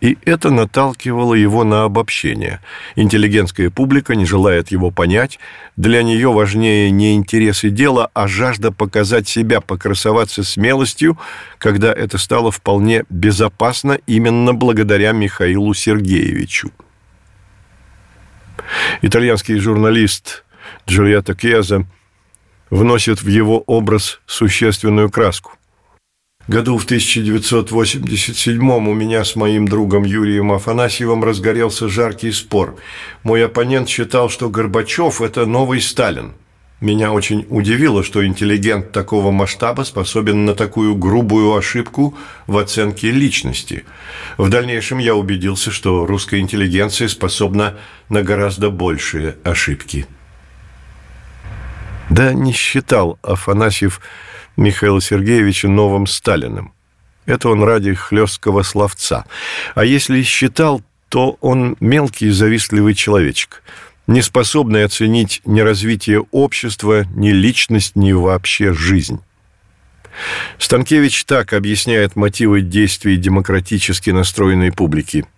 И 0.01 0.17
это 0.25 0.51
наталкивало 0.51 1.33
его 1.33 1.63
на 1.63 1.83
обобщение. 1.83 2.61
Интеллигентская 2.95 3.69
публика 3.69 4.15
не 4.15 4.25
желает 4.25 4.69
его 4.71 4.91
понять. 4.91 5.39
Для 5.75 6.03
нее 6.03 6.31
важнее 6.31 6.91
не 6.91 7.15
интересы 7.15 7.69
дела, 7.69 8.09
а 8.13 8.27
жажда 8.27 8.71
показать 8.71 9.27
себя, 9.27 9.59
покрасоваться 9.59 10.43
смелостью, 10.43 11.17
когда 11.57 11.91
это 11.91 12.17
стало 12.17 12.51
вполне 12.51 13.05
безопасно 13.09 13.99
именно 14.05 14.53
благодаря 14.53 15.13
Михаилу 15.13 15.73
Сергеевичу. 15.73 16.71
Итальянский 19.01 19.57
журналист 19.57 20.43
Джульетта 20.88 21.36
Кьяза 21.36 21.86
вносит 22.69 23.21
в 23.21 23.27
его 23.27 23.59
образ 23.65 24.19
существенную 24.25 25.09
краску. 25.09 25.53
Году 26.47 26.77
в 26.77 26.86
1987 26.86 28.71
у 28.71 28.93
меня 28.93 29.25
с 29.25 29.36
моим 29.36 29.67
другом 29.67 30.05
Юрием 30.05 30.53
Афанасьевым 30.53 31.24
разгорелся 31.24 31.89
жаркий 31.89 32.31
спор. 32.31 32.77
Мой 33.24 33.45
оппонент 33.45 33.89
считал, 33.89 34.29
что 34.29 34.50
Горбачев– 34.50 35.21
это 35.24 35.45
новый 35.45 35.81
Сталин. 35.81 36.31
Меня 36.79 37.12
очень 37.12 37.45
удивило, 37.50 38.01
что 38.01 38.25
интеллигент 38.25 38.91
такого 38.93 39.31
масштаба 39.31 39.81
способен 39.81 40.45
на 40.45 40.53
такую 40.53 40.95
грубую 40.95 41.53
ошибку 41.53 42.15
в 42.45 42.57
оценке 42.57 43.12
личности. 43.12 43.83
В 44.38 44.47
дальнейшем 44.50 45.00
я 45.00 45.15
убедился, 45.15 45.71
что 45.71 46.05
русская 46.05 46.39
интеллигенция 46.39 47.09
способна 47.09 47.77
на 48.09 48.21
гораздо 48.21 48.69
большие 48.69 49.36
ошибки. 49.43 50.05
Да 52.09 52.33
не 52.33 52.53
считал 52.53 53.19
Афанасьев 53.21 54.01
Михаила 54.55 55.01
Сергеевича 55.01 55.67
новым 55.67 56.07
Сталиным. 56.07 56.73
Это 57.25 57.49
он 57.49 57.63
ради 57.63 57.93
хлесткого 57.93 58.63
словца. 58.63 59.25
А 59.75 59.83
если 59.83 60.21
считал, 60.21 60.81
то 61.09 61.37
он 61.41 61.75
мелкий 61.79 62.29
завистливый 62.29 62.93
человечек, 62.93 63.63
не 64.07 64.21
способный 64.21 64.85
оценить 64.85 65.41
ни 65.45 65.59
развитие 65.59 66.21
общества, 66.31 67.05
ни 67.15 67.31
личность, 67.31 67.95
ни 67.95 68.13
вообще 68.13 68.73
жизнь. 68.73 69.19
Станкевич 70.57 71.25
так 71.25 71.53
объясняет 71.53 72.15
мотивы 72.15 72.61
действий 72.61 73.17
демократически 73.17 74.09
настроенной 74.09 74.71
публики– 74.71 75.25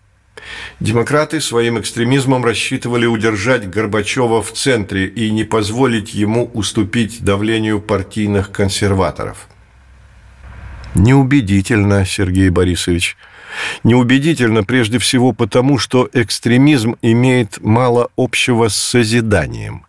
Демократы 0.79 1.41
своим 1.41 1.79
экстремизмом 1.79 2.45
рассчитывали 2.45 3.05
удержать 3.05 3.69
Горбачева 3.69 4.41
в 4.41 4.51
центре 4.53 5.07
и 5.07 5.31
не 5.31 5.43
позволить 5.43 6.13
ему 6.13 6.49
уступить 6.53 7.23
давлению 7.23 7.81
партийных 7.81 8.51
консерваторов. 8.51 9.47
Неубедительно, 10.95 12.05
Сергей 12.05 12.49
Борисович. 12.49 13.17
Неубедительно 13.83 14.63
прежде 14.63 14.99
всего 14.99 15.33
потому, 15.33 15.77
что 15.77 16.09
экстремизм 16.13 16.95
имеет 17.01 17.59
мало 17.61 18.09
общего 18.15 18.67
с 18.69 18.75
созиданием. 18.75 19.85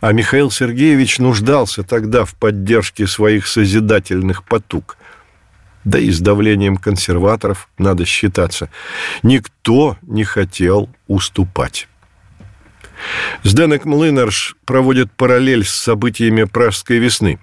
А 0.00 0.12
Михаил 0.12 0.50
Сергеевич 0.50 1.18
нуждался 1.18 1.82
тогда 1.82 2.24
в 2.24 2.34
поддержке 2.34 3.06
своих 3.06 3.46
созидательных 3.46 4.44
потуг– 4.44 4.96
да 5.84 5.98
и 5.98 6.10
с 6.10 6.20
давлением 6.20 6.76
консерваторов 6.76 7.68
надо 7.78 8.04
считаться. 8.04 8.70
Никто 9.22 9.96
не 10.02 10.24
хотел 10.24 10.88
уступать. 11.06 11.88
Сденек 13.42 13.84
Млынарш 13.84 14.56
проводит 14.64 15.12
параллель 15.12 15.64
с 15.64 15.70
событиями 15.70 16.44
Пражской 16.44 16.98
весны. 16.98 17.38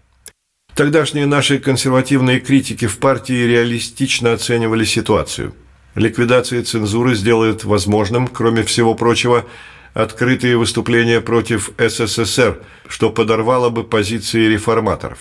Тогдашние 0.74 1.26
наши 1.26 1.60
консервативные 1.60 2.40
критики 2.40 2.88
в 2.88 2.98
партии 2.98 3.46
реалистично 3.46 4.34
оценивали 4.34 4.86
ситуацию. 4.86 5.54
Ликвидация 5.96 6.64
цензуры 6.64 7.16
сделает 7.16 7.66
возможным, 7.66 8.28
кроме 8.28 8.64
всего 8.64 8.96
прочего, 8.96 9.46
открытые 9.94 10.58
выступления 10.58 11.20
против 11.20 11.72
СССР, 11.78 12.62
что 12.88 13.10
подорвало 13.10 13.70
бы 13.70 13.84
позиции 13.84 14.48
реформаторов. 14.48 15.20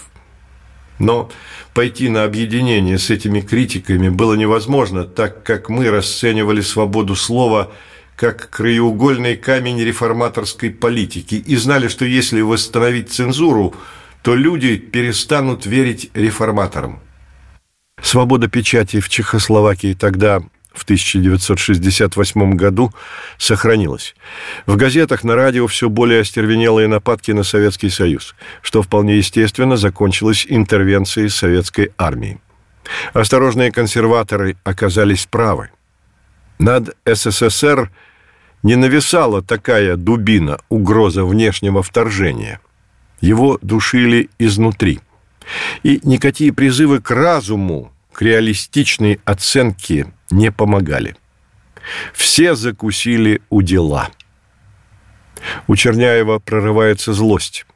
Но 1.00 1.30
пойти 1.74 2.08
на 2.08 2.24
объединение 2.24 2.98
с 2.98 3.10
этими 3.10 3.40
критиками 3.40 4.08
было 4.08 4.34
невозможно, 4.34 5.04
так 5.04 5.42
как 5.42 5.68
мы 5.68 5.90
расценивали 5.90 6.60
свободу 6.60 7.14
слова 7.14 7.72
как 8.16 8.50
краеугольный 8.50 9.36
камень 9.36 9.82
реформаторской 9.82 10.70
политики 10.70 11.36
и 11.36 11.56
знали, 11.56 11.88
что 11.88 12.04
если 12.04 12.42
восстановить 12.42 13.10
цензуру, 13.10 13.74
то 14.22 14.34
люди 14.34 14.76
перестанут 14.76 15.64
верить 15.64 16.10
реформаторам. 16.12 17.00
Свобода 18.02 18.48
печати 18.48 19.00
в 19.00 19.08
Чехословакии 19.08 19.94
тогда 19.94 20.42
в 20.72 20.84
1968 20.84 22.54
году 22.54 22.92
сохранилась. 23.38 24.14
В 24.66 24.76
газетах, 24.76 25.24
на 25.24 25.34
радио 25.34 25.66
все 25.66 25.88
более 25.88 26.20
остервенелые 26.20 26.88
нападки 26.88 27.32
на 27.32 27.42
Советский 27.42 27.90
Союз, 27.90 28.34
что 28.62 28.82
вполне 28.82 29.16
естественно 29.16 29.76
закончилось 29.76 30.46
интервенцией 30.48 31.28
советской 31.28 31.92
армии. 31.98 32.38
Осторожные 33.12 33.72
консерваторы 33.72 34.56
оказались 34.64 35.26
правы. 35.26 35.70
Над 36.58 36.96
СССР 37.06 37.90
не 38.62 38.76
нависала 38.76 39.42
такая 39.42 39.96
дубина, 39.96 40.58
угроза 40.68 41.24
внешнего 41.24 41.82
вторжения. 41.82 42.60
Его 43.20 43.58
душили 43.62 44.28
изнутри. 44.38 45.00
И 45.82 46.00
никакие 46.04 46.52
призывы 46.52 47.00
к 47.00 47.10
разуму, 47.10 47.92
к 48.12 48.22
реалистичной 48.22 49.20
оценке 49.24 50.12
не 50.30 50.50
помогали. 50.50 51.16
Все 52.12 52.54
закусили 52.54 53.40
у 53.50 53.62
дела. 53.62 54.10
У 55.66 55.76
Черняева 55.76 56.38
прорывается 56.38 57.12
злость. 57.12 57.66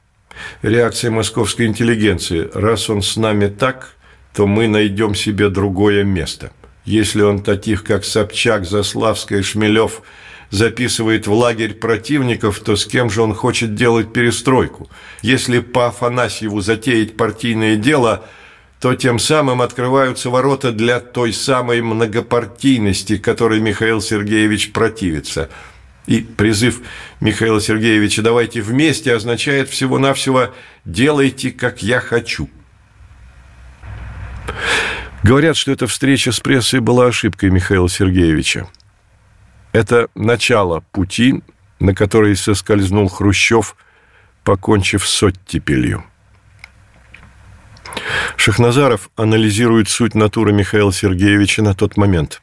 Реакция 0.61 1.11
московской 1.11 1.65
интеллигенции. 1.65 2.49
Раз 2.53 2.89
он 2.89 3.01
с 3.01 3.15
нами 3.17 3.47
так, 3.47 3.95
то 4.35 4.45
мы 4.45 4.67
найдем 4.67 5.15
себе 5.15 5.49
другое 5.49 6.03
место. 6.03 6.51
Если 6.83 7.21
он 7.21 7.41
таких, 7.41 7.83
как 7.83 8.05
Собчак, 8.05 8.65
Заславская, 8.65 9.41
Шмелев, 9.41 10.03
записывает 10.51 11.25
в 11.25 11.33
лагерь 11.33 11.73
противников, 11.73 12.59
то 12.59 12.75
с 12.75 12.85
кем 12.85 13.09
же 13.09 13.23
он 13.23 13.33
хочет 13.33 13.73
делать 13.73 14.13
перестройку? 14.13 14.89
Если 15.23 15.59
по 15.59 15.87
Афанасьеву 15.87 16.61
затеять 16.61 17.17
партийное 17.17 17.77
дело– 17.77 18.25
то 18.85 18.93
тем 18.93 19.17
самым 19.17 19.63
открываются 19.63 20.29
ворота 20.29 20.71
для 20.71 20.99
той 20.99 21.33
самой 21.33 21.81
многопартийности, 21.81 23.17
которой 23.17 23.59
Михаил 23.59 23.99
Сергеевич 23.99 24.73
противится. 24.73 25.49
И 26.05 26.19
призыв 26.19 26.81
Михаила 27.19 27.59
Сергеевича 27.59 28.21
«давайте 28.21 28.61
вместе» 28.61 29.15
означает 29.15 29.69
всего-навсего 29.69 30.53
«делайте, 30.85 31.49
как 31.49 31.81
я 31.81 31.99
хочу». 31.99 32.47
Говорят, 35.23 35.57
что 35.57 35.71
эта 35.71 35.87
встреча 35.87 36.31
с 36.31 36.39
прессой 36.39 36.79
была 36.79 37.07
ошибкой 37.07 37.49
Михаила 37.49 37.89
Сергеевича. 37.89 38.67
Это 39.71 40.09
начало 40.13 40.81
пути, 40.91 41.41
на 41.79 41.95
который 41.95 42.35
соскользнул 42.35 43.07
Хрущев, 43.07 43.75
покончив 44.43 45.07
с 45.07 45.23
оттепелью. 45.23 46.03
Шахназаров 48.35 49.09
анализирует 49.15 49.89
суть 49.89 50.15
натуры 50.15 50.53
Михаила 50.53 50.93
Сергеевича 50.93 51.61
на 51.63 51.73
тот 51.73 51.97
момент. 51.97 52.41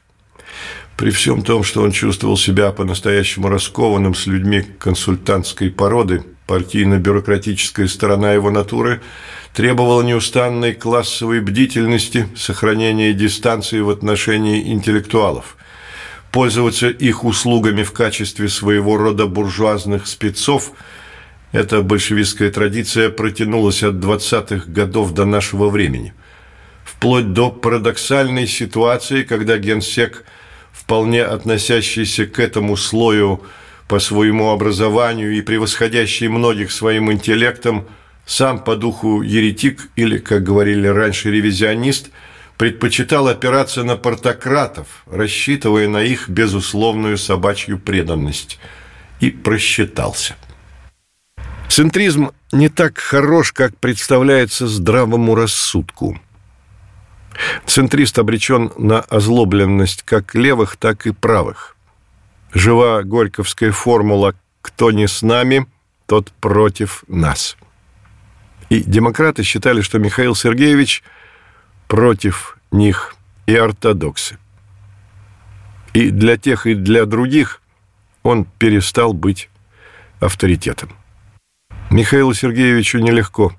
При 0.97 1.11
всем 1.11 1.41
том, 1.41 1.63
что 1.63 1.81
он 1.81 1.91
чувствовал 1.91 2.37
себя 2.37 2.71
по-настоящему 2.71 3.49
раскованным 3.49 4.13
с 4.13 4.27
людьми 4.27 4.61
консультантской 4.79 5.71
породы, 5.71 6.23
партийно-бюрократическая 6.45 7.87
сторона 7.87 8.33
его 8.33 8.51
натуры 8.51 9.01
требовала 9.53 10.01
неустанной 10.01 10.73
классовой 10.73 11.41
бдительности, 11.41 12.27
сохранения 12.35 13.13
дистанции 13.13 13.79
в 13.79 13.89
отношении 13.89 14.71
интеллектуалов. 14.71 15.57
Пользоваться 16.31 16.89
их 16.89 17.23
услугами 17.23 17.83
в 17.83 17.91
качестве 17.91 18.49
своего 18.49 18.97
рода 18.97 19.25
буржуазных 19.25 20.07
спецов– 20.07 20.71
эта 21.53 21.83
большевистская 21.83 22.49
традиция 22.49 23.09
протянулась 23.09 23.83
от 23.83 23.95
20-х 23.95 24.69
годов 24.69 25.13
до 25.13 25.23
нашего 25.23 25.69
времени. 25.69 26.13
Вплоть 26.83 27.31
до 27.31 27.51
парадоксальной 27.51 28.47
ситуации, 28.47 29.21
когда 29.21 29.57
генсек, 29.57 30.25
вполне 30.71 31.23
относящийся 31.23 32.25
к 32.25 32.39
этому 32.39 32.75
слою 32.75 33.43
по 33.87 33.99
своему 33.99 34.49
образованию 34.49 35.31
и 35.33 35.41
превосходящий 35.41 36.27
многих 36.27 36.71
своим 36.71 37.11
интеллектом, 37.11 37.85
сам 38.25 38.63
по 38.63 38.75
духу 38.75 39.21
еретик 39.21 39.89
или, 39.95 40.17
как 40.17 40.41
говорили 40.43 40.87
раньше, 40.87 41.29
ревизионист, 41.29 42.09
предпочитал 42.57 43.27
опираться 43.27 43.83
на 43.83 43.95
портократов, 43.95 44.87
рассчитывая 45.05 45.87
на 45.87 46.01
их 46.01 46.29
безусловную 46.29 47.19
собачью 47.19 47.77
преданность, 47.77 48.57
и 49.19 49.29
просчитался. 49.29 50.35
Центризм 51.73 52.29
не 52.51 52.69
так 52.69 52.99
хорош, 52.99 53.51
как 53.51 53.75
представляется 53.79 54.67
здравому 54.67 55.33
рассудку. 55.33 56.21
Центрист 57.65 58.19
обречен 58.19 58.71
на 58.77 58.99
озлобленность 59.01 60.03
как 60.03 60.35
левых, 60.35 60.75
так 60.75 61.07
и 61.07 61.11
правых. 61.11 61.75
Жива 62.53 63.01
горьковская 63.01 63.71
формула 63.71 64.35
«кто 64.61 64.91
не 64.91 65.07
с 65.07 65.23
нами, 65.23 65.65
тот 66.05 66.31
против 66.33 67.05
нас». 67.07 67.57
И 68.69 68.83
демократы 68.83 69.41
считали, 69.41 69.81
что 69.81 69.97
Михаил 69.97 70.35
Сергеевич 70.35 71.01
против 71.87 72.59
них 72.69 73.15
и 73.47 73.55
ортодоксы. 73.55 74.37
И 75.95 76.11
для 76.11 76.37
тех, 76.37 76.67
и 76.67 76.75
для 76.75 77.07
других 77.07 77.63
он 78.21 78.45
перестал 78.59 79.13
быть 79.13 79.49
авторитетом. 80.19 80.95
Михаилу 81.93 82.33
Сергеевичу 82.33 82.97
нелегко. 82.97 83.53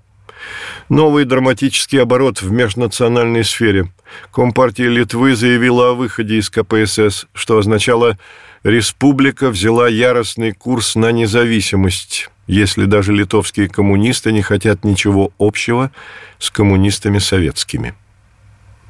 Новый 0.88 1.24
драматический 1.24 2.02
оборот 2.02 2.42
в 2.42 2.50
межнациональной 2.50 3.44
сфере. 3.44 3.92
Компартия 4.32 4.88
Литвы 4.88 5.36
заявила 5.36 5.90
о 5.90 5.94
выходе 5.94 6.38
из 6.38 6.50
КПСС, 6.50 7.26
что 7.32 7.58
означало 7.58 8.18
«республика 8.64 9.50
взяла 9.50 9.86
яростный 9.86 10.50
курс 10.50 10.96
на 10.96 11.12
независимость», 11.12 12.28
если 12.48 12.86
даже 12.86 13.12
литовские 13.12 13.68
коммунисты 13.68 14.32
не 14.32 14.42
хотят 14.42 14.82
ничего 14.84 15.30
общего 15.38 15.92
с 16.40 16.50
коммунистами 16.50 17.18
советскими. 17.18 17.94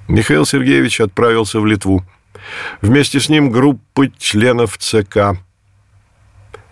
Михаил 0.09 0.47
Сергеевич 0.47 1.03
отправился 1.03 1.61
в 1.61 1.67
Литву. 1.67 2.03
Вместе 2.81 3.21
с 3.21 3.29
ним 3.29 3.51
группы 3.51 4.11
членов 4.19 4.79
ЦК– 4.79 5.37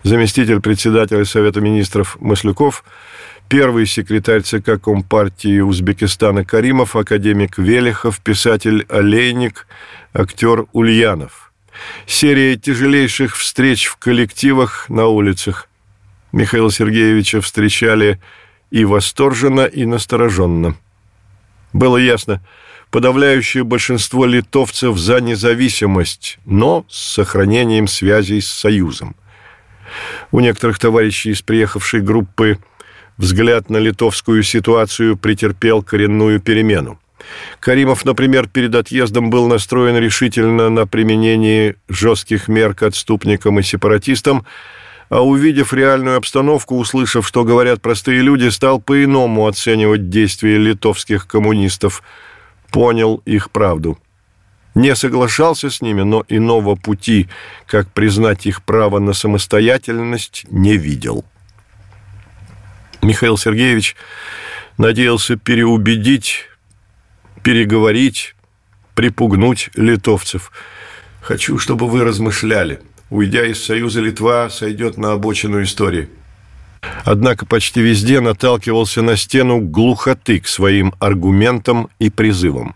заместитель 0.03 0.59
председателя 0.59 1.25
Совета 1.25 1.61
министров 1.61 2.17
Маслюков, 2.19 2.83
первый 3.49 3.85
секретарь 3.85 4.41
ЦК 4.41 4.81
Компартии 4.81 5.59
Узбекистана 5.59 6.45
Каримов, 6.45 6.95
академик 6.95 7.57
Велихов, 7.57 8.19
писатель 8.19 8.85
Олейник, 8.89 9.67
актер 10.13 10.65
Ульянов. 10.73 11.51
Серия 12.05 12.55
тяжелейших 12.55 13.35
встреч 13.35 13.87
в 13.87 13.97
коллективах 13.97 14.89
на 14.89 15.07
улицах. 15.07 15.69
Михаила 16.31 16.71
Сергеевича 16.71 17.41
встречали 17.41 18.19
и 18.69 18.85
восторженно, 18.85 19.65
и 19.65 19.85
настороженно. 19.85 20.75
Было 21.73 21.97
ясно, 21.97 22.43
подавляющее 22.91 23.63
большинство 23.63 24.25
литовцев 24.25 24.97
за 24.97 25.19
независимость, 25.21 26.39
но 26.45 26.85
с 26.89 27.13
сохранением 27.13 27.87
связей 27.87 28.41
с 28.41 28.49
Союзом– 28.49 29.15
у 30.31 30.39
некоторых 30.39 30.79
товарищей 30.79 31.31
из 31.31 31.41
приехавшей 31.41 32.01
группы 32.01 32.59
взгляд 33.17 33.69
на 33.69 33.77
литовскую 33.77 34.43
ситуацию 34.43 35.17
претерпел 35.17 35.83
коренную 35.83 36.39
перемену. 36.39 36.99
Каримов, 37.59 38.03
например, 38.05 38.47
перед 38.47 38.75
отъездом 38.75 39.29
был 39.29 39.47
настроен 39.47 39.97
решительно 39.97 40.69
на 40.69 40.85
применение 40.85 41.75
жестких 41.87 42.47
мер 42.47 42.73
к 42.73 42.83
отступникам 42.83 43.59
и 43.59 43.63
сепаратистам, 43.63 44.45
а 45.09 45.23
увидев 45.23 45.73
реальную 45.73 46.17
обстановку, 46.17 46.75
услышав, 46.75 47.27
что 47.27 47.43
говорят 47.43 47.81
простые 47.81 48.21
люди, 48.21 48.49
стал 48.49 48.81
по-иному 48.81 49.47
оценивать 49.47 50.09
действия 50.09 50.57
литовских 50.57 51.27
коммунистов, 51.27 52.03
понял 52.71 53.21
их 53.25 53.51
правду– 53.51 53.97
не 54.75 54.95
соглашался 54.95 55.69
с 55.69 55.81
ними, 55.81 56.01
но 56.01 56.23
иного 56.29 56.75
пути, 56.75 57.29
как 57.67 57.91
признать 57.91 58.45
их 58.45 58.63
право 58.63 58.99
на 58.99 59.13
самостоятельность, 59.13 60.45
не 60.49 60.77
видел. 60.77 61.25
Михаил 63.01 63.37
Сергеевич 63.37 63.95
надеялся 64.77 65.35
переубедить, 65.35 66.45
переговорить, 67.43 68.35
припугнуть 68.95 69.69
литовцев. 69.75 70.51
«Хочу, 71.21 71.57
чтобы 71.57 71.87
вы 71.87 72.03
размышляли. 72.03 72.81
уйдя 73.09 73.45
из 73.45 73.63
Союза 73.63 74.01
Литва, 74.01 74.49
сойдет 74.49 74.97
на 74.97 75.11
обочину 75.11 75.61
истории. 75.61 76.09
Однако 77.05 77.45
почти 77.45 77.81
везде 77.81 78.19
наталкивался 78.21 79.01
на 79.01 79.15
стену 79.17 79.59
глухоты 79.59 80.39
к 80.39 80.47
своим 80.47 80.93
аргументам 80.99 81.89
и 81.99 82.09
призывам. 82.09 82.75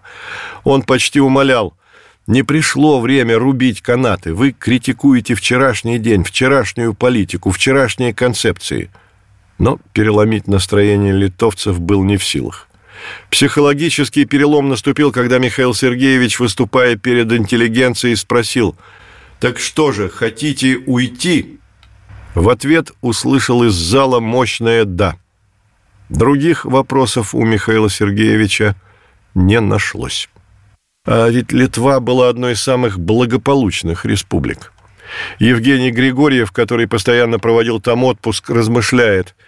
Он 0.64 0.84
почти 0.84 1.20
умолял, 1.20 1.77
не 2.28 2.44
пришло 2.44 3.00
время 3.00 3.40
рубить 3.40 3.82
канаты. 3.82 4.34
Вы 4.34 4.52
критикуете 4.52 5.34
вчерашний 5.34 5.98
день, 5.98 6.24
вчерашнюю 6.24 6.94
политику, 6.94 7.52
вчерашние 7.52 8.14
концепции. 8.14 8.92
Но 9.58 9.80
переломить 9.94 10.48
настроение 10.48 11.14
литовцев 11.14 11.80
был 11.80 12.04
не 12.04 12.18
в 12.18 12.24
силах. 12.24 12.68
Психологический 13.30 14.26
перелом 14.26 14.70
наступил, 14.70 15.12
когда 15.12 15.40
Михаил 15.40 15.74
Сергеевич, 15.74 16.40
выступая 16.40 16.96
перед 16.98 17.32
интеллигенцией, 17.32 18.16
спросил, 18.16 18.76
«Так 19.40 19.60
что 19.60 19.92
же, 19.92 20.10
хотите 20.10 20.78
уйти?» 20.78 21.60
В 22.36 22.50
ответ 22.50 22.92
услышал 23.02 23.64
из 23.64 23.74
зала 23.74 24.20
мощное 24.20 24.84
«да». 24.84 25.16
Других 26.10 26.66
вопросов 26.66 27.36
у 27.36 27.44
Михаила 27.44 27.90
Сергеевича 27.90 28.76
не 29.36 29.60
нашлось. 29.60 30.30
А 31.08 31.28
ведь 31.30 31.52
Литва 31.52 32.00
была 32.00 32.30
одной 32.30 32.54
из 32.54 32.62
самых 32.62 33.00
благополучных 33.00 34.06
республик. 34.06 34.72
Евгений 35.40 35.90
Григорьев, 35.90 36.52
который 36.52 36.88
постоянно 36.88 37.40
проводил 37.40 37.80
там 37.80 38.04
отпуск, 38.04 38.52
размышляет– 38.52 39.34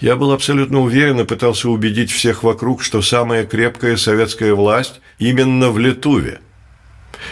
я 0.00 0.14
был 0.14 0.30
абсолютно 0.30 0.80
уверен 0.80 1.20
и 1.20 1.24
пытался 1.24 1.68
убедить 1.68 2.12
всех 2.12 2.44
вокруг, 2.44 2.82
что 2.82 3.02
самая 3.02 3.44
крепкая 3.44 3.96
советская 3.96 4.54
власть 4.54 5.00
именно 5.18 5.70
в 5.70 5.78
Литуве. 5.78 6.40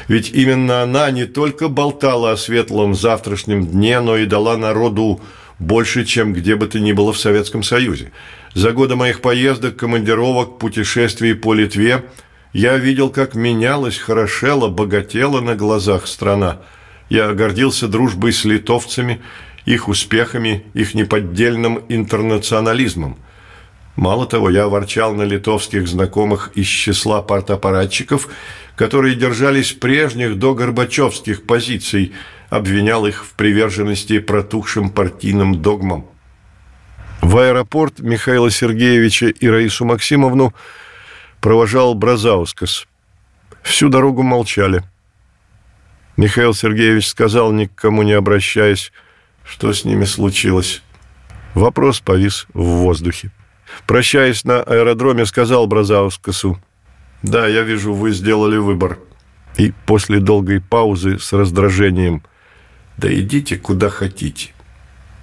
Ведь 0.09 0.31
именно 0.31 0.83
она 0.83 1.13
не 1.13 1.27
только 1.27 1.69
болтала 1.69 2.33
о 2.33 2.37
светлом 2.37 2.97
завтрашнем 2.97 3.65
дне, 3.69 4.01
но 4.01 4.17
и 4.17 4.27
дала 4.27 4.57
народу 4.57 5.21
больше, 5.61 6.05
чем 6.05 6.33
где 6.33 6.57
бы 6.57 6.67
то 6.67 6.81
ни 6.81 6.91
было 6.91 7.13
в 7.13 7.19
Советском 7.19 7.63
Союзе. 7.63 8.11
За 8.53 8.73
годы 8.73 8.97
моих 8.97 9.21
поездок, 9.21 9.77
командировок, 9.77 10.59
путешествий 10.59 11.37
по 11.37 11.55
Литве 11.55 12.05
я 12.57 12.77
видел, 12.79 13.11
как 13.11 13.35
менялась, 13.35 13.99
хорошела, 13.99 14.69
богатела 14.69 15.41
на 15.41 15.55
глазах 15.55 16.07
страна. 16.07 16.59
Я 17.09 17.33
гордился 17.35 17.89
дружбой 17.89 18.33
с 18.33 18.45
литовцами– 18.45 19.21
их 19.67 19.89
успехами, 19.89 20.65
их 20.73 20.95
неподдельным 20.95 21.85
интернационализмом. 21.89 23.19
Мало 23.97 24.27
того, 24.27 24.49
я 24.49 24.69
ворчал 24.69 25.15
на 25.15 25.23
литовских 25.23 25.89
знакомых 25.89 26.53
из 26.55 26.67
числа 26.67 27.21
партаппаратчиков, 27.21 28.29
которые 28.77 29.17
держались 29.17 29.73
прежних 29.73 30.39
до 30.39 30.55
Горбачевских 30.55 31.45
позиций, 31.45 32.13
обвинял 32.49 33.07
их 33.07 33.25
в 33.25 33.33
приверженности 33.33 34.19
протухшим 34.21 34.91
партийным 34.91 35.61
догмам. 35.61 36.07
В 37.23 37.39
аэропорт 37.39 37.99
Михаила 37.99 38.51
Сергеевича 38.51 39.29
и 39.29 39.49
Раису 39.49 39.85
Максимовну 39.85 40.55
провожал 41.47 41.95
Бразаускас. 41.95 42.89
Всю 43.63 43.89
дорогу 43.89 44.25
молчали. 44.25 44.83
Михаил 46.17 46.55
Сергеевич 46.55 47.07
сказал, 47.07 47.53
никому 47.53 48.03
не 48.03 48.15
обращаясь, 48.15 48.91
что 49.45 49.73
с 49.73 49.85
ними 49.85 50.07
случилось? 50.07 50.83
Вопрос 51.55 52.01
повис 52.01 52.49
в 52.53 52.65
воздухе. 52.65 53.31
Прощаясь 53.87 54.43
на 54.43 54.61
аэродроме, 54.61 55.25
сказал 55.25 55.69
Бразаускасу, 55.69 56.59
«Да, 57.23 57.47
я 57.47 57.63
вижу, 57.63 57.95
вы 57.95 58.11
сделали 58.11 58.57
выбор». 58.57 58.99
И 59.57 59.73
после 59.87 60.19
долгой 60.19 60.61
паузы 60.61 61.21
с 61.21 61.33
раздражением, 61.33 62.25
«Да 62.97 63.09
идите 63.15 63.57
куда 63.57 63.89
хотите. 63.89 64.53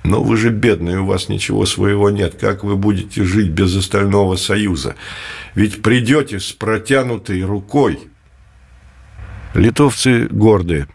Но 0.04 0.22
вы 0.22 0.38
же 0.38 0.50
бедные, 0.50 1.00
у 1.00 1.06
вас 1.06 1.30
ничего 1.30 1.66
своего 1.66 2.10
нет. 2.10 2.36
Как 2.40 2.64
вы 2.64 2.76
будете 2.76 3.24
жить 3.24 3.50
без 3.50 3.76
остального 3.76 4.36
союза? 4.36 4.96
Ведь 5.56 5.82
придете 5.82 6.40
с 6.40 6.52
протянутой 6.52 7.44
рукой». 7.44 8.00
Литовцы 9.54 10.28
гордые, 10.30 10.88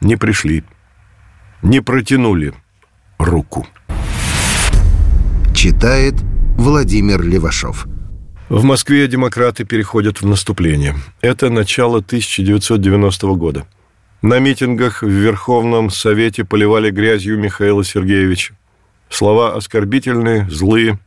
не 0.00 0.16
пришли, 0.16 0.62
не 1.62 1.80
протянули– 1.80 2.52
руку. 3.18 3.66
Читает 5.54 6.14
Владимир 6.56 7.22
Левашов. 7.22 7.86
В 8.48 8.62
Москве 8.64 9.08
демократы 9.08 9.64
переходят 9.64 10.20
в 10.20 10.26
наступление. 10.26 10.94
Это 11.20 11.48
начало 11.50 11.98
1990 11.98 13.26
года. 13.34 13.66
На 14.24 14.38
митингах 14.38 15.02
в 15.02 15.06
Верховном 15.06 15.90
Совете 15.90 16.46
поливали 16.46 16.90
грязью 16.90 17.38
Михаила 17.38 17.84
Сергеевича. 17.84 18.54
Слова 19.10 19.54
оскорбительные, 19.54 20.48
злые, 20.48 20.98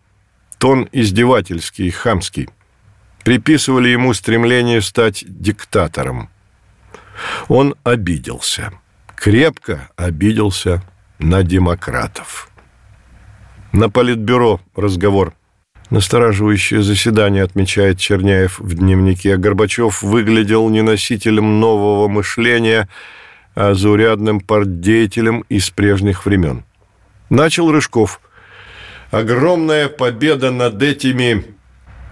тон 0.60 0.88
издевательский, 0.92 1.90
хамский. 1.90 2.48
Приписывали 3.24 3.90
ему 3.90 4.14
стремление 4.14 4.84
стать 4.84 5.24
диктатором. 5.28 6.30
Он 7.48 7.74
обиделся. 7.84 8.72
Крепко 9.16 9.90
обиделся 9.96 10.84
на 11.18 11.42
демократов. 11.42 12.52
На 13.72 13.90
Политбюро 13.90 14.62
разговор. 14.76 15.34
Настораживающее 15.90 16.82
заседание, 16.82 17.44
отмечает 17.44 18.00
Черняев 18.00 18.60
в 18.60 18.74
дневнике. 18.74 19.38
Горбачев 19.38 20.02
выглядел 20.02 20.68
не 20.70 20.82
носителем 20.82 21.60
нового 21.60 22.08
мышления, 22.08 22.90
а 23.56 23.74
заурядным 23.74 24.42
партдеятелем 24.42 25.46
из 25.50 25.70
прежних 25.70 26.26
времен. 26.26 26.64
Начал 27.30 27.72
Рыжков. 27.72 28.20
Огромная 29.12 29.88
победа 29.88 30.52
над 30.52 30.82
этими... 30.82 31.46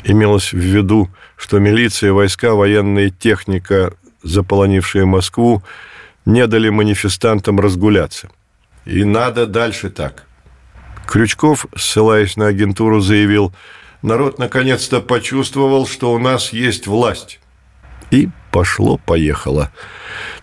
Имелось 0.08 0.54
в 0.54 0.58
виду, 0.58 1.10
что 1.36 1.58
милиция, 1.58 2.14
войска, 2.14 2.54
военная 2.54 3.10
техника, 3.10 3.94
заполонившие 4.22 5.06
Москву, 5.06 5.64
не 6.26 6.46
дали 6.46 6.70
манифестантам 6.70 7.60
разгуляться– 7.60 8.30
и 8.86 9.04
надо 9.04 9.48
дальше 9.48 9.90
так. 9.90 10.25
Крючков, 11.08 11.68
ссылаясь 11.76 12.38
на 12.38 12.48
агентуру, 12.48 13.00
заявил, 13.00 13.54
народ 14.02 14.40
наконец-то 14.40 15.02
почувствовал, 15.02 15.88
что 15.88 16.14
у 16.14 16.20
нас 16.20 16.54
есть 16.54 16.88
власть. 16.88 17.40
И 18.12 18.30
пошло-поехало. 18.52 19.72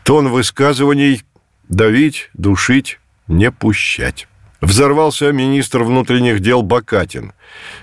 Тон 0.05 0.29
высказываний 0.29 1.22
«давить, 1.68 2.31
душить, 2.35 2.98
не 3.29 3.51
пущать». 3.51 4.29
Взорвался 4.62 5.33
министр 5.33 5.83
внутренних 5.83 6.38
дел 6.38 6.62
Бакатин. 6.62 7.33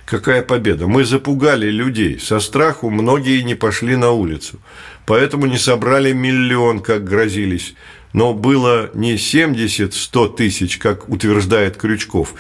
Какая 0.06 0.42
победа! 0.42 0.88
Мы 0.88 1.04
запугали 1.04 1.70
людей. 1.70 2.18
Со 2.18 2.40
страху 2.40 2.90
многие 2.90 3.42
не 3.42 3.54
пошли 3.54 3.98
на 3.98 4.12
улицу. 4.12 4.62
Поэтому 5.06 5.46
не 5.46 5.58
собрали 5.58 6.14
миллион, 6.14 6.80
как 6.80 7.04
грозились 7.04 7.76
но 8.14 8.34
было 8.34 8.90
не 8.94 9.16
70-100 9.16 10.36
тысяч, 10.36 10.78
как 10.78 11.10
утверждает 11.10 11.78
Крючков, 11.78 12.34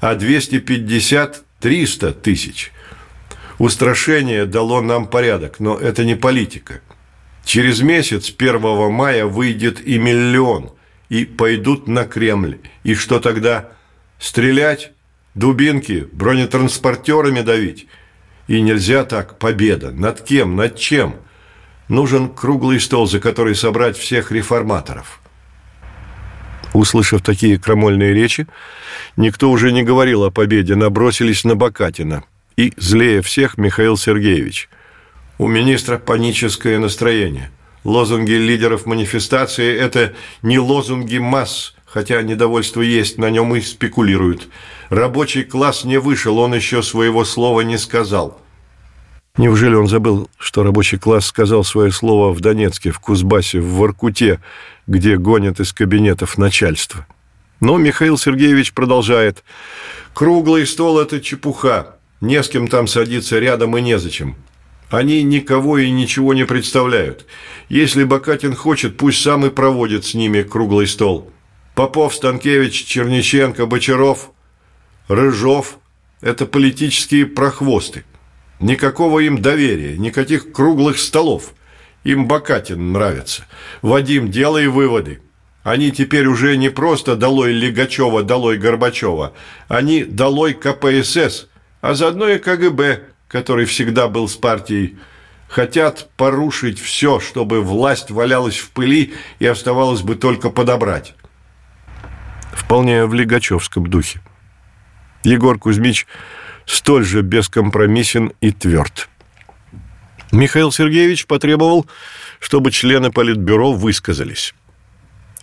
а 0.00 0.14
250-300 0.14 2.12
тысяч. 2.12 2.72
Устрашение 3.58 4.44
дало 4.46 4.82
нам 4.82 5.06
порядок, 5.06 5.60
но 5.60 5.76
это 5.76 6.04
не 6.04 6.14
политика. 6.14 6.80
Через 7.44 7.80
месяц, 7.80 8.34
1 8.36 8.92
мая, 8.92 9.24
выйдет 9.26 9.80
и 9.86 9.98
миллион, 9.98 10.72
и 11.08 11.24
пойдут 11.24 11.88
на 11.88 12.04
Кремль. 12.04 12.58
И 12.82 12.94
что 12.94 13.20
тогда? 13.20 13.70
Стрелять? 14.18 14.92
Дубинки? 15.34 16.08
Бронетранспортерами 16.12 17.42
давить? 17.42 17.86
И 18.48 18.60
нельзя 18.60 19.04
так, 19.04 19.38
победа. 19.38 19.90
Над 19.90 20.20
кем? 20.22 20.56
Над 20.56 20.76
чем? 20.76 21.16
Нужен 21.88 22.28
круглый 22.28 22.80
стол, 22.80 23.06
за 23.06 23.20
который 23.20 23.54
собрать 23.54 23.96
всех 23.96 24.32
реформаторов. 24.32 25.20
Услышав 26.72 27.22
такие 27.22 27.58
крамольные 27.58 28.12
речи, 28.12 28.46
никто 29.16 29.50
уже 29.50 29.70
не 29.70 29.82
говорил 29.82 30.24
о 30.24 30.30
победе, 30.30 30.74
набросились 30.74 31.44
на 31.44 31.54
Бакатина. 31.54 32.24
И, 32.56 32.72
злее 32.76 33.22
всех, 33.22 33.56
Михаил 33.56 33.96
Сергеевич. 33.96 34.68
У 35.38 35.46
министра 35.46 35.98
паническое 35.98 36.78
настроение. 36.78 37.50
Лозунги 37.84 38.32
лидеров 38.32 38.84
манифестации– 38.84 39.76
это 39.78 40.12
не 40.42 40.58
лозунги 40.58 41.18
масс, 41.18 41.76
хотя 41.84 42.20
недовольство 42.22 42.80
есть, 42.80 43.16
на 43.16 43.30
нем 43.30 43.54
и 43.54 43.60
спекулируют. 43.60 44.48
Рабочий 44.88 45.44
класс 45.44 45.84
не 45.84 45.98
вышел, 45.98 46.38
он 46.38 46.54
еще 46.54 46.82
своего 46.82 47.24
слова 47.24 47.60
не 47.60 47.78
сказал– 47.78 48.40
Неужели 49.36 49.74
он 49.74 49.86
забыл, 49.86 50.30
что 50.38 50.62
рабочий 50.62 50.98
класс 50.98 51.26
сказал 51.26 51.62
свое 51.62 51.92
слово 51.92 52.32
в 52.32 52.40
Донецке, 52.40 52.90
в 52.90 53.00
Кузбассе, 53.00 53.60
в 53.60 53.66
Воркуте, 53.74 54.40
где 54.86 55.16
гонят 55.16 55.60
из 55.60 55.74
кабинетов 55.74 56.38
начальство? 56.38 57.06
Но 57.60 57.76
Михаил 57.76 58.16
Сергеевич 58.16 58.72
продолжает. 58.72 59.44
«Круглый 60.14 60.66
стол– 60.66 60.98
это 61.00 61.20
чепуха. 61.20 61.96
Не 62.20 62.42
с 62.42 62.48
кем 62.48 62.68
там 62.68 62.86
садиться 62.86 63.38
рядом 63.38 63.76
и 63.76 63.82
незачем. 63.82 64.36
Они 64.88 65.22
никого 65.22 65.78
и 65.78 65.90
ничего 65.90 66.32
не 66.32 66.46
представляют. 66.46 67.26
Если 67.68 68.04
Бакатин 68.04 68.54
хочет, 68.54 68.96
пусть 68.96 69.20
сам 69.20 69.44
и 69.44 69.50
проводит 69.50 70.06
с 70.06 70.14
ними 70.14 70.42
круглый 70.42 70.86
стол. 70.86 71.30
Попов, 71.74 72.14
Станкевич, 72.14 72.84
Черниченко, 72.84 73.66
Бочаров, 73.66 74.30
Рыжов– 75.08 75.78
это 76.22 76.46
политические 76.46 77.26
прохвосты. 77.26 78.04
Никакого 78.60 79.20
им 79.20 79.42
доверия, 79.42 79.98
никаких 79.98 80.52
круглых 80.52 80.98
столов. 80.98 81.52
Им 82.04 82.26
Бакатин 82.26 82.92
нравится. 82.92 83.46
Вадим, 83.82 84.30
делай 84.30 84.68
выводы. 84.68 85.20
Они 85.62 85.90
теперь 85.90 86.26
уже 86.26 86.56
не 86.56 86.68
просто 86.68 87.16
долой 87.16 87.52
Лигачева, 87.52 88.22
долой 88.22 88.56
Горбачева. 88.56 89.32
Они 89.66 90.04
долой 90.04 90.54
КПСС, 90.54 91.48
а 91.80 91.94
заодно 91.94 92.28
и 92.28 92.38
КГБ, 92.38 93.00
который 93.26 93.66
всегда 93.66 94.06
был 94.06 94.28
с 94.28 94.36
партией. 94.36 94.96
Хотят 95.48 96.08
порушить 96.16 96.80
все, 96.80 97.20
чтобы 97.20 97.62
власть 97.62 98.10
валялась 98.10 98.58
в 98.58 98.70
пыли 98.70 99.14
и 99.38 99.46
оставалось 99.46 100.02
бы 100.02 100.14
только 100.14 100.50
подобрать. 100.50 101.14
Вполне 102.52 103.04
в 103.06 103.14
лигачевском 103.14 103.88
духе. 103.88 104.20
Егор 105.24 105.58
Кузьмич 105.58 106.06
столь 106.66 107.04
же 107.04 107.22
бескомпромиссен 107.22 108.32
и 108.40 108.50
тверд. 108.50 109.08
Михаил 110.32 110.72
Сергеевич 110.72 111.26
потребовал, 111.26 111.86
чтобы 112.40 112.70
члены 112.70 113.10
Политбюро 113.10 113.72
высказались. 113.72 114.54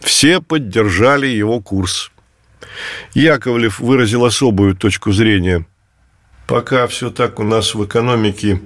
Все 0.01 0.41
поддержали 0.41 1.27
его 1.27 1.61
курс. 1.61 2.11
Яковлев 3.13 3.79
выразил 3.79 4.25
особую 4.25 4.75
точку 4.75 5.11
зрения. 5.11 5.65
Пока 6.47 6.87
все 6.87 7.09
так 7.09 7.39
у 7.39 7.43
нас 7.43 7.73
в 7.73 7.85
экономике, 7.85 8.61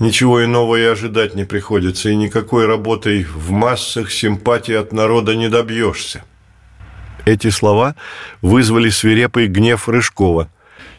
ничего 0.00 0.44
иного 0.44 0.76
и 0.76 0.84
ожидать 0.84 1.34
не 1.34 1.44
приходится, 1.44 2.08
и 2.08 2.16
никакой 2.16 2.66
работой 2.66 3.24
в 3.24 3.50
массах 3.50 4.10
симпатии 4.10 4.74
от 4.74 4.92
народа 4.92 5.36
не 5.36 5.48
добьешься. 5.48 6.24
Эти 7.26 7.50
слова 7.50 7.96
вызвали 8.40 8.88
свирепый 8.88 9.48
гнев 9.48 9.88
Рыжкова. 9.88 10.48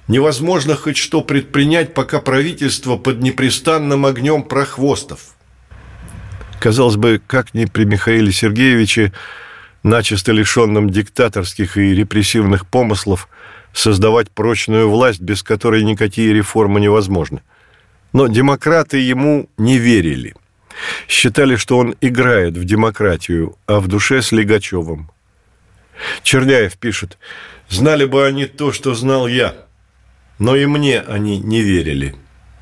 Невозможно 0.07 0.75
хоть 0.75 0.97
что 0.97 1.21
предпринять, 1.21 1.93
пока 1.93 2.21
правительство 2.21 2.95
под 2.95 3.21
непрестанным 3.21 4.05
огнем 4.05 4.43
прохвостов. 4.43 5.35
Казалось 6.59 6.95
бы, 6.95 7.21
как 7.25 7.53
ни 7.53 7.65
при 7.65 7.83
Михаиле 7.83 8.31
Сергеевиче, 8.31 9.11
начисто 9.83 10.31
лишенном 10.31 10.89
диктаторских 10.89 11.77
и 11.77 11.93
репрессивных 11.93 12.65
помыслов, 12.65 13.27
создавать 13.73 14.31
прочную 14.31 14.89
власть, 14.89 15.19
без 15.19 15.43
которой 15.43 15.83
никакие 15.83 16.33
реформы 16.33 16.79
невозможны. 16.79 17.41
Но 18.13 18.27
демократы 18.27 18.97
ему 18.97 19.49
не 19.57 19.77
верили. 19.77 20.35
Считали, 21.07 21.57
что 21.57 21.77
он 21.77 21.95
играет 22.01 22.55
в 22.57 22.63
демократию, 22.63 23.57
а 23.65 23.79
в 23.79 23.87
душе 23.87 24.21
с 24.21 24.31
Лигачевым. 24.31 25.11
Черняев 26.23 26.77
пишет, 26.77 27.17
«Знали 27.69 28.05
бы 28.05 28.25
они 28.25 28.45
то, 28.45 28.71
что 28.71 28.95
знал 28.95 29.27
я, 29.27 29.66
но 30.39 30.55
и 30.55 30.65
мне 30.65 30.99
они 30.99 31.39
не 31.39 31.61
верили». 31.61 32.15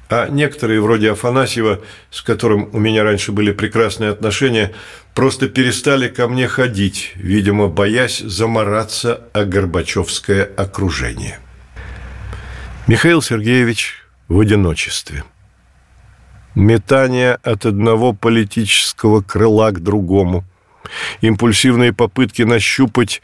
А 0.08 0.28
некоторые, 0.30 0.82
вроде 0.82 1.12
Афанасьева, 1.12 1.82
с 2.12 2.22
которым 2.22 2.70
у 2.74 2.80
меня 2.80 3.04
раньше 3.04 3.32
были 3.32 3.52
прекрасные 3.52 4.12
отношения, 4.12 4.72
просто 5.16 5.50
перестали 5.50 6.10
ко 6.10 6.28
мне 6.28 6.48
ходить, 6.48 7.14
видимо, 7.16 7.70
боясь 7.70 8.20
замораться 8.20 9.24
о 9.34 9.46
Горбачевское 9.46 10.48
окружение. 10.58 11.40
Михаил 12.86 13.24
Сергеевич 13.24 14.04
в 14.28 14.40
одиночестве. 14.40 15.24
Метание 16.54 17.40
от 17.42 17.66
одного 17.66 18.14
политического 18.14 19.22
крыла 19.22 19.72
к 19.72 19.82
другому. 19.82 20.46
Импульсивные 21.22 21.94
попытки 21.94 22.44
нащупать 22.44 23.24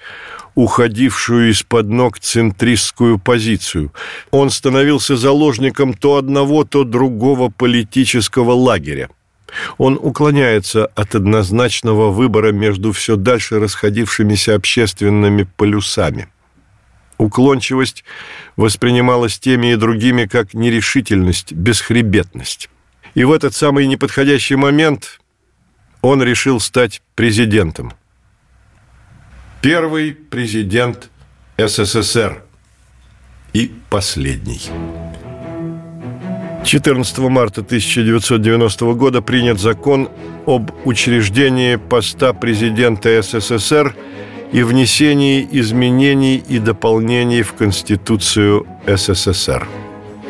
уходившую 0.56 1.52
из-под 1.52 1.90
ног 1.90 2.20
центристскую 2.20 3.18
позицию. 3.18 3.94
Он 4.32 4.50
становился 4.50 5.16
заложником 5.16 5.94
то 5.94 6.18
одного, 6.18 6.64
то 6.64 6.84
другого 6.84 7.50
политического 7.50 8.52
лагеря. 8.52 9.10
Он 9.78 10.00
уклоняется 10.02 10.86
от 10.86 11.16
однозначного 11.16 12.12
выбора 12.12 12.52
между 12.52 12.92
все 12.92 13.16
дальше 13.16 13.60
расходившимися 13.60 14.56
общественными 14.56 15.44
полюсами. 15.58 16.28
Уклончивость 17.18 18.04
воспринималась 18.56 19.40
теми 19.40 19.74
и 19.74 19.76
другими 19.76 20.26
как 20.26 20.54
нерешительность, 20.54 21.54
бесхребетность. 21.54 22.70
И 23.14 23.26
в 23.26 23.32
этот 23.32 23.54
самый 23.54 23.88
неподходящий 23.88 24.56
момент 24.56 25.20
он 26.02 26.24
решил 26.24 26.60
стать 26.60 27.02
президентом– 27.16 27.94
Первый 29.62 30.14
президент 30.14 31.12
СССР 31.60 32.44
и 33.54 33.72
последний. 33.92 34.60
14 36.66 37.20
марта 37.20 37.62
1990 37.62 38.94
года 38.94 39.22
принят 39.22 39.60
закон 39.60 40.10
об 40.48 40.72
учреждении 40.84 41.76
поста 41.76 42.34
президента 42.34 43.22
СССР 43.22 43.96
и 44.52 44.64
внесении 44.64 45.48
изменений 45.52 46.38
и 46.38 46.58
дополнений 46.58 47.44
в 47.44 47.54
Конституцию 47.54 48.66
СССР. 48.88 49.68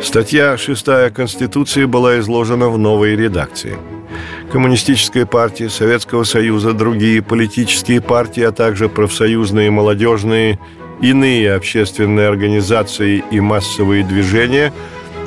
Статья 0.04 0.58
6 0.58 0.86
Конституции 1.14 1.86
была 1.86 2.20
изложена 2.20 2.70
в 2.70 2.78
новой 2.78 3.16
редакции– 3.16 3.78
Коммунистическая 4.52 5.26
партия 5.26 5.70
Советского 5.70 6.26
Союза, 6.26 6.74
другие 6.74 7.22
политические 7.22 8.02
партии, 8.02 8.44
а 8.44 8.52
также 8.52 8.90
профсоюзные, 8.90 9.72
молодежные, 9.72 10.60
иные 11.02 11.54
общественные 11.54 12.28
организации 12.28 13.24
и 13.32 13.40
массовые 13.40 14.04
движения 14.04 14.74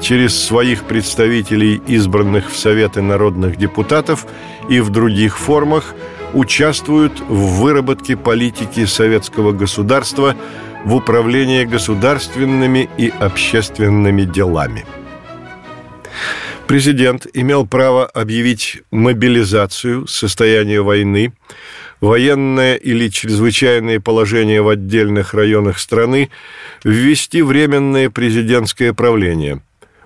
через 0.02 0.38
своих 0.38 0.84
представителей, 0.84 1.80
избранных 1.86 2.50
в 2.50 2.58
Советы 2.58 3.00
народных 3.00 3.56
депутатов 3.56 4.26
и 4.68 4.80
в 4.80 4.90
других 4.90 5.38
формах, 5.38 5.94
участвуют 6.34 7.18
в 7.20 7.62
выработке 7.62 8.18
политики 8.18 8.84
советского 8.84 9.52
государства 9.52 10.36
в 10.84 10.94
управлении 10.94 11.64
государственными 11.64 12.88
и 12.98 13.08
общественными 13.08 14.24
делами. 14.24 14.84
Президент 16.66 17.26
имел 17.34 17.66
право 17.66 18.06
объявить 18.06 18.82
мобилизацию, 18.90 20.06
состояние 20.06 20.82
войны, 20.82 21.32
военное 22.00 22.76
или 22.76 23.08
чрезвычайное 23.08 24.00
положение 24.00 24.62
в 24.62 24.68
отдельных 24.68 25.34
районах 25.34 25.78
страны, 25.78 26.30
ввести 26.82 27.42
временное 27.42 28.10
президентское 28.10 28.92
правление. 28.92 29.62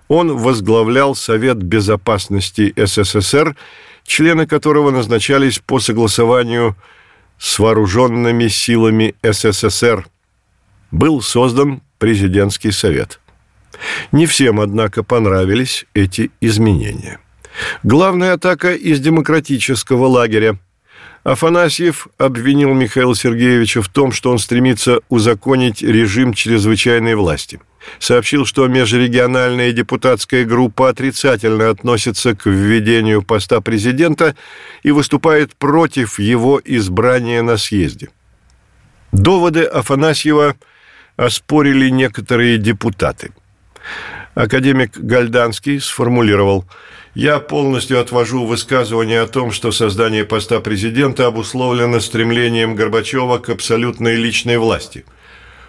Он 0.09 0.37
возглавлял 0.37 1.15
Совет 1.15 1.59
Безопасности 1.59 2.73
СССР, 2.77 3.57
члены 4.07 4.47
которого 4.47 4.91
назначались 4.91 5.59
по 5.59 5.81
согласованию 5.81 6.77
с 7.39 7.59
вооруженными 7.59 8.49
силами 8.49 9.15
СССР. 9.23 10.07
Был 10.91 11.21
создан 11.21 11.83
президентский 11.99 12.71
совет. 12.71 13.21
Не 14.13 14.27
всем, 14.27 14.61
однако, 14.61 15.03
понравились 15.03 15.87
эти 15.95 16.31
изменения. 16.41 17.21
Главная 17.83 18.35
атака 18.35 18.75
из 18.75 19.01
демократического 19.01 20.07
лагеря. 20.07 20.59
Афанасьев 21.25 22.09
обвинил 22.17 22.73
Михаила 22.73 23.15
Сергеевича 23.15 23.83
в 23.83 23.89
том, 23.89 24.13
что 24.13 24.31
он 24.31 24.39
стремится 24.39 25.01
узаконить 25.09 25.83
режим 25.83 26.33
чрезвычайной 26.33 27.17
власти. 27.17 27.61
Сообщил, 27.99 28.47
что 28.47 28.67
межрегиональная 28.67 29.73
депутатская 29.73 30.45
группа 30.45 30.89
отрицательно 30.89 31.71
относится 31.71 32.35
к 32.35 32.47
введению 32.47 33.23
поста 33.23 33.61
президента 33.61 34.37
и 34.83 34.91
выступает 34.91 35.55
против 35.57 36.19
его 36.19 36.61
избрания 36.65 37.43
на 37.43 37.57
съезде. 37.57 38.09
Доводы 39.13 39.65
Афанасьева 39.65 40.57
оспорили 41.19 41.91
некоторые 41.91 42.57
депутаты– 42.57 43.33
Академик 44.39 44.97
Гальданский 44.97 45.81
сформулировал 45.81 46.65
«Я 47.17 47.41
полностью 47.41 48.01
отвожу 48.01 48.47
высказывание 48.47 49.21
о 49.21 49.27
том, 49.27 49.51
что 49.51 49.73
создание 49.73 50.25
поста 50.25 50.61
президента 50.61 51.27
обусловлено 51.27 51.99
стремлением 51.99 52.77
Горбачева 52.77 53.39
к 53.39 53.49
абсолютной 53.49 54.15
личной 54.15 54.59
власти– 54.59 55.05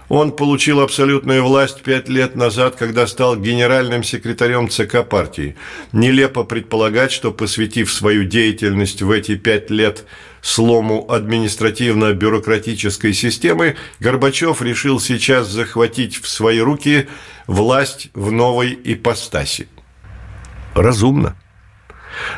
он 0.10 0.32
получил 0.32 0.80
абсолютную 0.82 1.44
власть 1.44 1.84
пять 1.84 2.10
лет 2.10 2.36
назад, 2.36 2.76
когда 2.76 3.06
стал 3.06 3.38
генеральным 3.38 4.04
секретарем 4.04 4.68
ЦК 4.68 5.08
партии. 5.08 5.56
Нелепо 5.92 6.44
предполагать, 6.44 7.12
что, 7.12 7.32
посвятив 7.32 7.94
свою 7.94 8.24
деятельность 8.24 9.04
в 9.04 9.12
эти 9.12 9.36
пять 9.36 9.70
лет 9.70 10.06
слому 10.42 11.10
административно-бюрократической 11.10 13.14
системы, 13.14 13.76
Горбачев 14.00 14.62
решил 14.62 15.00
сейчас 15.00 15.48
захватить 15.48 16.18
в 16.18 16.28
свои 16.28 16.60
руки 16.60 17.08
власть 17.48 18.10
в 18.14 18.32
новой 18.32 18.78
ипостаси. 18.84 19.68
Разумно. 20.76 21.36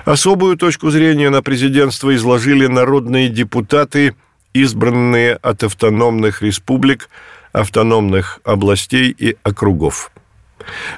Особую 0.05 0.57
точку 0.57 0.89
зрения 0.89 1.29
на 1.29 1.41
президентство 1.41 2.15
изложили 2.15 2.67
народные 2.67 3.29
депутаты 3.29 4.15
избранные 4.53 5.35
от 5.35 5.63
автономных 5.63 6.41
республик, 6.41 7.09
автономных 7.53 8.39
областей 8.43 9.15
и 9.17 9.37
округов. 9.43 10.11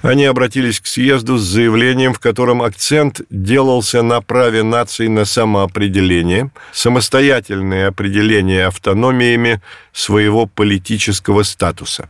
Они 0.01 0.25
обратились 0.25 0.79
к 0.79 0.88
съезду 0.88 1.38
с 1.38 1.43
заявлением, 1.43 2.13
в 2.13 2.19
котором 2.19 2.62
акцент 2.62 3.21
делался 3.29 4.01
на 4.01 4.21
праве 4.21 4.63
наций 4.63 5.07
на 5.07 5.25
самоопределение, 5.25 6.51
самостоятельное 6.71 7.88
определение 7.88 8.67
автономиями 8.67 9.62
своего 9.91 10.45
политического 10.45 11.43
статуса. 11.43 12.09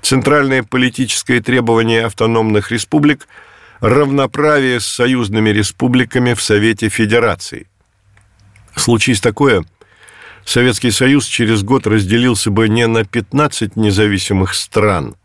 Центральное 0.00 0.62
политическое 0.62 1.40
требование 1.40 2.06
автономных 2.06 2.70
республик– 2.70 3.26
равноправие 3.80 4.78
с 4.78 4.86
союзными 4.86 5.50
республиками 5.50 6.34
в 6.34 6.42
Совете 6.42 6.88
Федерации. 6.88 7.66
Случись 8.76 9.20
такое, 9.20 9.64
Советский 10.44 10.92
Союз 10.92 11.26
через 11.26 11.64
год 11.64 11.86
разделился 11.86 12.50
бы 12.50 12.68
не 12.68 12.86
на 12.86 13.04
15 13.04 13.76
независимых 13.76 14.54
стран– 14.54 15.16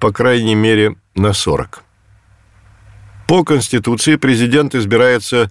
по 0.00 0.12
крайней 0.12 0.54
мере 0.54 0.96
на 1.14 1.32
40. 1.32 1.82
По 3.26 3.44
Конституции 3.44 4.16
президент 4.16 4.74
избирается 4.74 5.50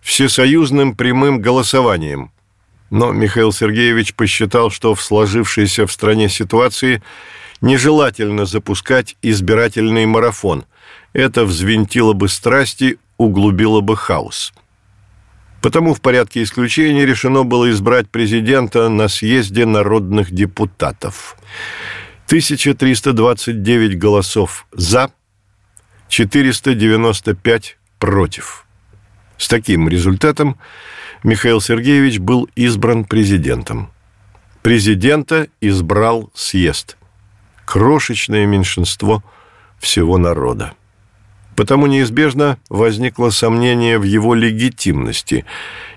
всесоюзным 0.00 0.94
прямым 0.94 1.40
голосованием. 1.40 2.30
Но 2.90 3.12
Михаил 3.12 3.52
Сергеевич 3.52 4.14
посчитал, 4.14 4.70
что 4.70 4.94
в 4.94 5.02
сложившейся 5.02 5.86
в 5.86 5.92
стране 5.92 6.28
ситуации 6.28 7.02
нежелательно 7.60 8.44
запускать 8.44 9.16
избирательный 9.22 10.06
марафон. 10.06 10.64
Это 11.14 11.44
взвинтило 11.44 12.12
бы 12.12 12.28
страсти, 12.28 12.98
углубило 13.16 13.80
бы 13.80 13.96
хаос. 13.96 14.52
Потому 15.62 15.94
в 15.94 16.02
порядке 16.02 16.42
исключения 16.42 17.06
решено 17.06 17.42
было 17.44 17.70
избрать 17.70 18.10
президента 18.10 18.90
на 18.90 19.08
съезде 19.08 19.64
народных 19.64 20.30
депутатов. 20.30 21.36
1329 22.26 23.98
голосов 23.98 24.66
«за», 24.72 25.10
495 26.08 27.78
«против». 27.98 28.66
С 29.36 29.48
таким 29.48 29.88
результатом 29.88 30.58
Михаил 31.22 31.60
Сергеевич 31.60 32.18
был 32.18 32.48
избран 32.54 33.04
президентом. 33.04 33.90
Президента 34.62 35.48
избрал 35.60 36.30
съезд. 36.34 36.96
Крошечное 37.66 38.46
меньшинство 38.46 39.22
всего 39.78 40.16
народа. 40.16 40.72
Потому 41.56 41.86
неизбежно 41.86 42.58
возникло 42.68 43.30
сомнение 43.30 43.98
в 43.98 44.02
его 44.02 44.34
легитимности, 44.34 45.44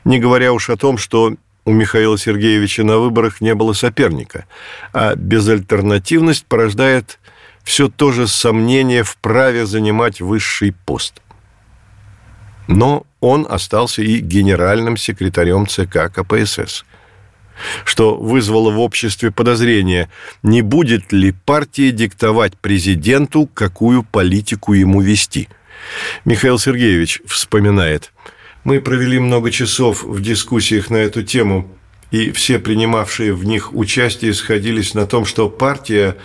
не 0.04 0.20
говоря 0.20 0.54
уж 0.54 0.70
о 0.70 0.78
том, 0.78 0.98
что 0.98 1.36
у 1.68 1.72
Михаила 1.74 2.18
Сергеевича 2.18 2.86
на 2.86 2.98
выборах 2.98 3.42
не 3.42 3.54
было 3.54 3.74
соперника, 3.74 4.46
а 4.94 5.16
безальтернативность 5.16 6.46
порождает 6.46 7.20
все 7.62 7.90
то 7.90 8.14
же 8.14 8.26
сомнение 8.30 9.04
в 9.04 9.18
праве 9.18 9.66
занимать 9.66 10.22
высший 10.22 10.72
пост. 10.72 11.22
Но 12.70 13.06
он 13.20 13.46
остался 13.50 14.02
и 14.02 14.20
генеральным 14.20 14.96
секретарем 14.96 15.68
ЦК 15.68 16.10
КПСС, 16.10 16.86
что 17.84 18.16
вызвало 18.16 18.72
в 18.72 18.80
обществе 18.80 19.30
подозрение, 19.30 20.10
не 20.44 20.62
будет 20.62 21.12
ли 21.12 21.34
партия 21.34 21.92
диктовать 21.92 22.58
президенту, 22.58 23.46
какую 23.46 24.04
политику 24.04 24.72
ему 24.72 25.02
вести. 25.02 25.50
Михаил 26.24 26.60
Сергеевич 26.60 27.22
вспоминает– 27.26 28.14
мы 28.68 28.82
провели 28.82 29.18
много 29.18 29.50
часов 29.50 30.04
в 30.04 30.22
дискуссиях 30.22 30.90
на 30.90 30.98
эту 30.98 31.24
тему, 31.24 31.72
и 32.12 32.32
все 32.32 32.60
принимавшие 32.60 33.34
в 33.34 33.46
них 33.46 33.74
участие 33.74 34.34
сходились 34.34 34.94
на 34.94 35.08
том, 35.08 35.24
что 35.24 35.50
партия 35.50 36.18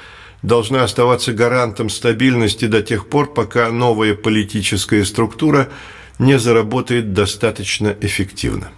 должна 0.42 0.82
оставаться 0.82 1.32
гарантом 1.32 1.88
стабильности 1.88 2.64
до 2.64 2.82
тех 2.82 3.06
пор, 3.06 3.32
пока 3.32 3.70
новая 3.70 4.16
политическая 4.16 5.04
структура 5.04 5.68
не 6.18 6.36
заработает 6.36 7.12
достаточно 7.12 7.94
эффективно. 8.00 8.72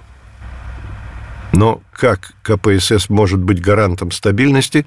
Но 1.55 1.81
как 1.91 2.35
КПСС 2.43 3.09
может 3.09 3.41
быть 3.41 3.63
гарантом 3.63 4.11
стабильности, 4.11 4.85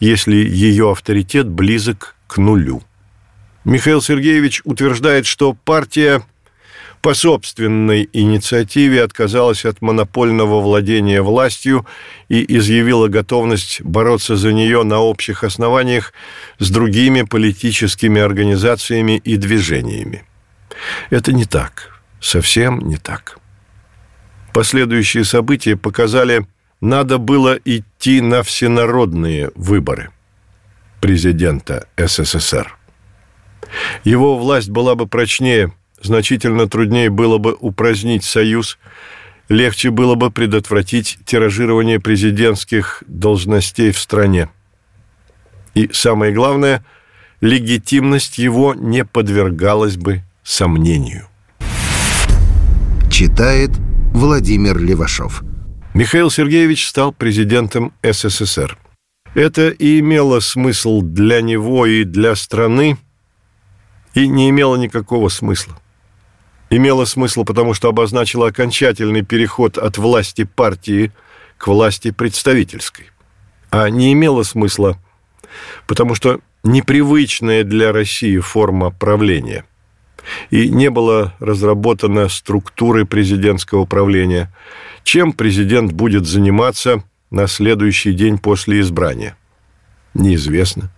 если 0.00 0.36
ее 0.36 0.90
авторитет 0.90 1.50
близок 1.50 2.16
к 2.28 2.38
нулю? 2.38 2.82
Михаил 3.66 4.00
Сергеевич 4.00 4.62
утверждает, 4.64 5.26
что 5.26 5.52
партия 5.52 6.22
по 7.02 7.14
собственной 7.14 8.08
инициативе 8.12 9.02
отказалась 9.02 9.64
от 9.64 9.80
монопольного 9.80 10.60
владения 10.60 11.22
властью 11.22 11.86
и 12.28 12.56
изъявила 12.56 13.08
готовность 13.08 13.82
бороться 13.82 14.36
за 14.36 14.52
нее 14.52 14.82
на 14.82 14.98
общих 14.98 15.44
основаниях 15.44 16.12
с 16.58 16.70
другими 16.70 17.22
политическими 17.22 18.20
организациями 18.20 19.18
и 19.18 19.36
движениями. 19.36 20.24
Это 21.10 21.32
не 21.32 21.44
так, 21.44 22.00
совсем 22.20 22.80
не 22.80 22.96
так. 22.96 23.38
Последующие 24.52 25.24
события 25.24 25.76
показали, 25.76 26.46
надо 26.80 27.18
было 27.18 27.58
идти 27.64 28.20
на 28.20 28.42
всенародные 28.42 29.50
выборы 29.54 30.10
президента 31.00 31.86
СССР. 31.96 32.76
Его 34.04 34.36
власть 34.36 34.70
была 34.70 34.94
бы 34.94 35.06
прочнее– 35.06 35.72
значительно 36.06 36.66
труднее 36.66 37.10
было 37.10 37.38
бы 37.38 37.56
упразднить 37.60 38.24
союз, 38.24 38.78
легче 39.48 39.90
было 39.90 40.14
бы 40.14 40.30
предотвратить 40.30 41.18
тиражирование 41.24 42.00
президентских 42.00 43.02
должностей 43.06 43.90
в 43.92 43.98
стране. 43.98 44.48
И 45.74 45.90
самое 45.92 46.32
главное, 46.32 46.84
легитимность 47.40 48.38
его 48.38 48.74
не 48.74 49.04
подвергалась 49.04 49.96
бы 49.96 50.22
сомнению. 50.42 51.28
Читает 53.10 53.70
Владимир 54.12 54.78
Левашов. 54.78 55.42
Михаил 55.94 56.30
Сергеевич 56.30 56.88
стал 56.88 57.12
президентом 57.12 57.92
СССР. 58.02 58.78
Это 59.34 59.68
и 59.68 60.00
имело 60.00 60.40
смысл 60.40 61.02
для 61.02 61.42
него 61.42 61.86
и 61.86 62.04
для 62.04 62.34
страны, 62.36 62.96
и 64.14 64.26
не 64.28 64.48
имело 64.48 64.76
никакого 64.76 65.28
смысла 65.28 65.78
имело 66.70 67.04
смысл, 67.04 67.44
потому 67.44 67.74
что 67.74 67.88
обозначило 67.88 68.48
окончательный 68.48 69.22
переход 69.22 69.78
от 69.78 69.98
власти 69.98 70.44
партии 70.44 71.12
к 71.58 71.68
власти 71.68 72.10
представительской. 72.10 73.06
А 73.70 73.88
не 73.88 74.12
имело 74.12 74.42
смысла, 74.42 74.98
потому 75.86 76.14
что 76.14 76.40
непривычная 76.64 77.64
для 77.64 77.92
России 77.92 78.38
форма 78.38 78.90
правления. 78.90 79.64
И 80.50 80.68
не 80.68 80.90
было 80.90 81.34
разработано 81.38 82.28
структуры 82.28 83.06
президентского 83.06 83.84
правления, 83.84 84.52
чем 85.04 85.32
президент 85.32 85.92
будет 85.92 86.26
заниматься 86.26 87.04
на 87.30 87.46
следующий 87.46 88.12
день 88.12 88.38
после 88.38 88.80
избрания. 88.80 89.36
Неизвестно. 90.14 90.90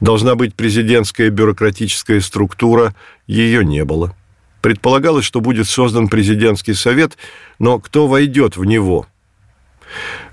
Должна 0.00 0.34
быть 0.34 0.54
президентская 0.54 1.30
бюрократическая 1.30 2.20
структура, 2.20 2.94
ее 3.26 3.64
не 3.64 3.84
было. 3.84 4.14
Предполагалось, 4.60 5.24
что 5.24 5.40
будет 5.40 5.68
создан 5.68 6.08
президентский 6.08 6.74
совет, 6.74 7.16
но 7.58 7.78
кто 7.78 8.06
войдет 8.06 8.56
в 8.56 8.64
него? 8.64 9.06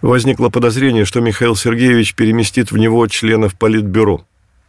Возникло 0.01 0.49
подозрение, 0.49 1.05
что 1.05 1.21
Михаил 1.21 1.55
Сергеевич 1.55 2.15
переместит 2.15 2.71
в 2.71 2.77
него 2.77 3.07
членов 3.07 3.55
Политбюро. 3.55 4.25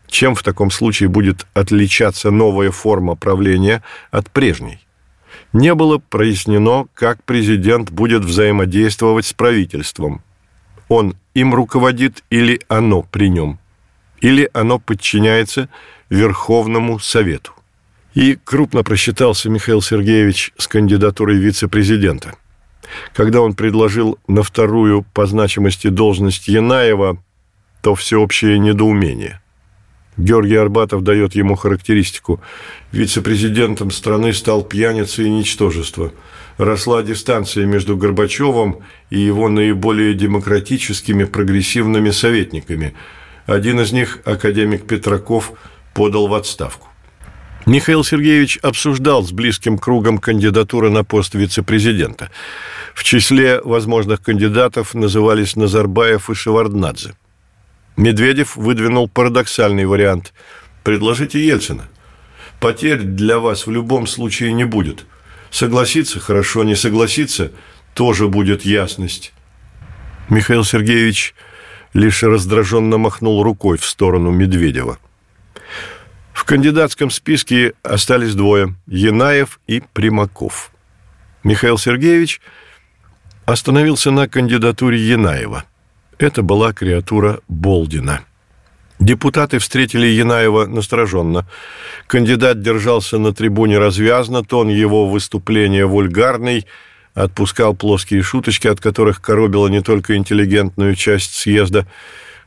Чем 0.06 0.34
в 0.34 0.42
таком 0.42 0.70
случае 0.70 1.08
будет 1.08 1.46
отличаться 1.54 2.30
новая 2.30 2.70
форма 2.70 3.16
правления 3.16 3.82
от 4.10 4.30
прежней? 4.30 4.78
Не 5.52 5.74
было 5.74 5.98
прояснено, 5.98 6.86
как 6.94 7.22
президент 7.24 7.90
будет 7.90 8.24
взаимодействовать 8.24 9.26
с 9.26 9.32
правительством. 9.32 10.22
Он 10.88 11.16
им 11.34 11.54
руководит 11.54 12.22
или 12.30 12.60
оно 12.68 13.02
при 13.02 13.28
нем? 13.28 13.58
Или 14.20 14.48
оно 14.52 14.78
подчиняется 14.78 15.68
Верховному 16.08 16.98
Совету? 16.98 17.55
И 18.16 18.38
крупно 18.44 18.82
просчитался 18.82 19.50
Михаил 19.50 19.82
Сергеевич 19.82 20.54
с 20.56 20.66
кандидатурой 20.68 21.36
вице-президента. 21.36 22.34
Когда 23.12 23.42
он 23.42 23.52
предложил 23.52 24.18
на 24.26 24.42
вторую 24.42 25.04
по 25.12 25.26
значимости 25.26 25.88
должность 25.88 26.48
Янаева, 26.48 27.22
то 27.82 27.94
всеобщее 27.94 28.58
недоумение. 28.58 29.42
Георгий 30.16 30.56
Арбатов 30.56 31.02
дает 31.02 31.34
ему 31.34 31.56
характеристику. 31.56 32.40
Вице-президентом 32.90 33.90
страны 33.90 34.32
стал 34.32 34.62
пьяница 34.62 35.22
и 35.22 35.28
ничтожество. 35.28 36.10
Росла 36.56 37.02
дистанция 37.02 37.66
между 37.66 37.98
Горбачевым 37.98 38.78
и 39.10 39.20
его 39.20 39.50
наиболее 39.50 40.14
демократическими 40.14 41.24
прогрессивными 41.24 42.08
советниками. 42.12 42.94
Один 43.44 43.78
из 43.78 43.92
них, 43.92 44.20
академик 44.24 44.86
Петраков, 44.86 45.52
подал 45.92 46.28
в 46.28 46.34
отставку. 46.34 46.88
Михаил 47.66 48.04
Сергеевич 48.04 48.60
обсуждал 48.62 49.24
с 49.24 49.32
близким 49.32 49.76
кругом 49.76 50.18
кандидатуры 50.18 50.88
на 50.88 51.02
пост 51.02 51.34
вице-президента. 51.34 52.30
В 52.94 53.02
числе 53.02 53.60
возможных 53.60 54.22
кандидатов 54.22 54.94
назывались 54.94 55.56
Назарбаев 55.56 56.30
и 56.30 56.34
Шеварднадзе. 56.34 57.16
Медведев 57.96 58.54
выдвинул 58.54 59.08
парадоксальный 59.08 59.84
вариант. 59.84 60.32
«Предложите 60.84 61.44
Ельцина. 61.44 61.88
Потерь 62.60 63.02
для 63.02 63.40
вас 63.40 63.66
в 63.66 63.70
любом 63.72 64.06
случае 64.06 64.52
не 64.52 64.64
будет. 64.64 65.04
Согласиться– 65.50 66.20
хорошо, 66.20 66.62
не 66.62 66.76
согласиться– 66.76 67.50
тоже 67.94 68.28
будет 68.28 68.64
ясность». 68.64 69.32
Михаил 70.28 70.62
Сергеевич 70.62 71.34
лишь 71.94 72.22
раздраженно 72.22 72.96
махнул 72.96 73.42
рукой 73.42 73.76
в 73.76 73.84
сторону 73.84 74.30
Медведева– 74.30 74.98
кандидатском 76.46 77.10
списке 77.10 77.74
остались 77.82 78.34
двое– 78.34 78.74
Янаев 78.86 79.60
и 79.66 79.82
Примаков. 79.92 80.70
Михаил 81.42 81.76
Сергеевич 81.76 82.40
остановился 83.44 84.10
на 84.10 84.28
кандидатуре 84.28 84.98
Янаева. 84.98 85.64
Это 86.18 86.42
была 86.42 86.72
креатура 86.72 87.40
Болдина. 87.48 88.20
Депутаты 88.98 89.58
встретили 89.58 90.06
Янаева 90.06 90.66
настороженно. 90.66 91.46
Кандидат 92.06 92.62
держался 92.62 93.18
на 93.18 93.34
трибуне 93.34 93.78
развязно, 93.78 94.42
тон 94.42 94.68
его 94.68 95.06
выступления 95.06 95.84
вульгарный, 95.84 96.64
отпускал 97.12 97.74
плоские 97.74 98.22
шуточки, 98.22 98.68
от 98.68 98.80
которых 98.80 99.20
коробила 99.20 99.66
не 99.66 99.82
только 99.82 100.16
интеллигентную 100.16 100.94
часть 100.94 101.34
съезда– 101.34 101.86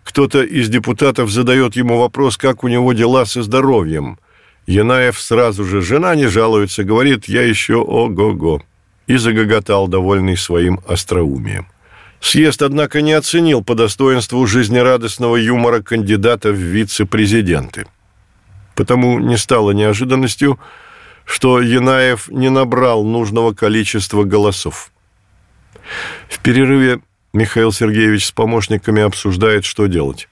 кто-то 0.10 0.42
из 0.42 0.70
депутатов 0.70 1.30
задает 1.30 1.76
ему 1.76 2.00
вопрос, 2.00 2.36
как 2.36 2.64
у 2.64 2.68
него 2.68 2.94
дела 2.94 3.26
со 3.26 3.44
здоровьем. 3.44 4.18
Янаев 4.66 5.22
сразу 5.22 5.64
же 5.64 5.84
«жена 5.84 6.16
не 6.16 6.26
жалуется», 6.26 6.84
говорит 6.84 7.26
«я 7.26 7.44
еще 7.44 7.76
ого-го» 7.76 8.64
и 9.06 9.18
загоготал, 9.18 9.88
довольный 9.88 10.36
своим 10.36 10.80
остроумием. 10.88 11.68
Съезд, 12.22 12.64
однако, 12.64 13.04
не 13.04 13.14
оценил 13.14 13.64
по 13.64 13.76
достоинству 13.76 14.48
жизнерадостного 14.48 15.36
юмора 15.36 15.84
кандидата 15.84 16.50
в 16.50 16.56
вице-президенты. 16.56 17.86
Потому 18.74 19.20
не 19.20 19.38
стало 19.38 19.72
неожиданностью, 19.72 20.60
что 21.24 21.62
Янаев 21.62 22.30
не 22.30 22.50
набрал 22.50 23.04
нужного 23.04 23.54
количества 23.54 24.24
голосов. 24.24 24.92
В 26.28 26.40
перерыве 26.40 27.00
Михаил 27.34 27.72
Сергеевич 27.72 28.28
с 28.28 28.32
помощниками 28.32 29.02
обсуждает, 29.02 29.64
что 29.64 29.86
делать. 29.86 30.28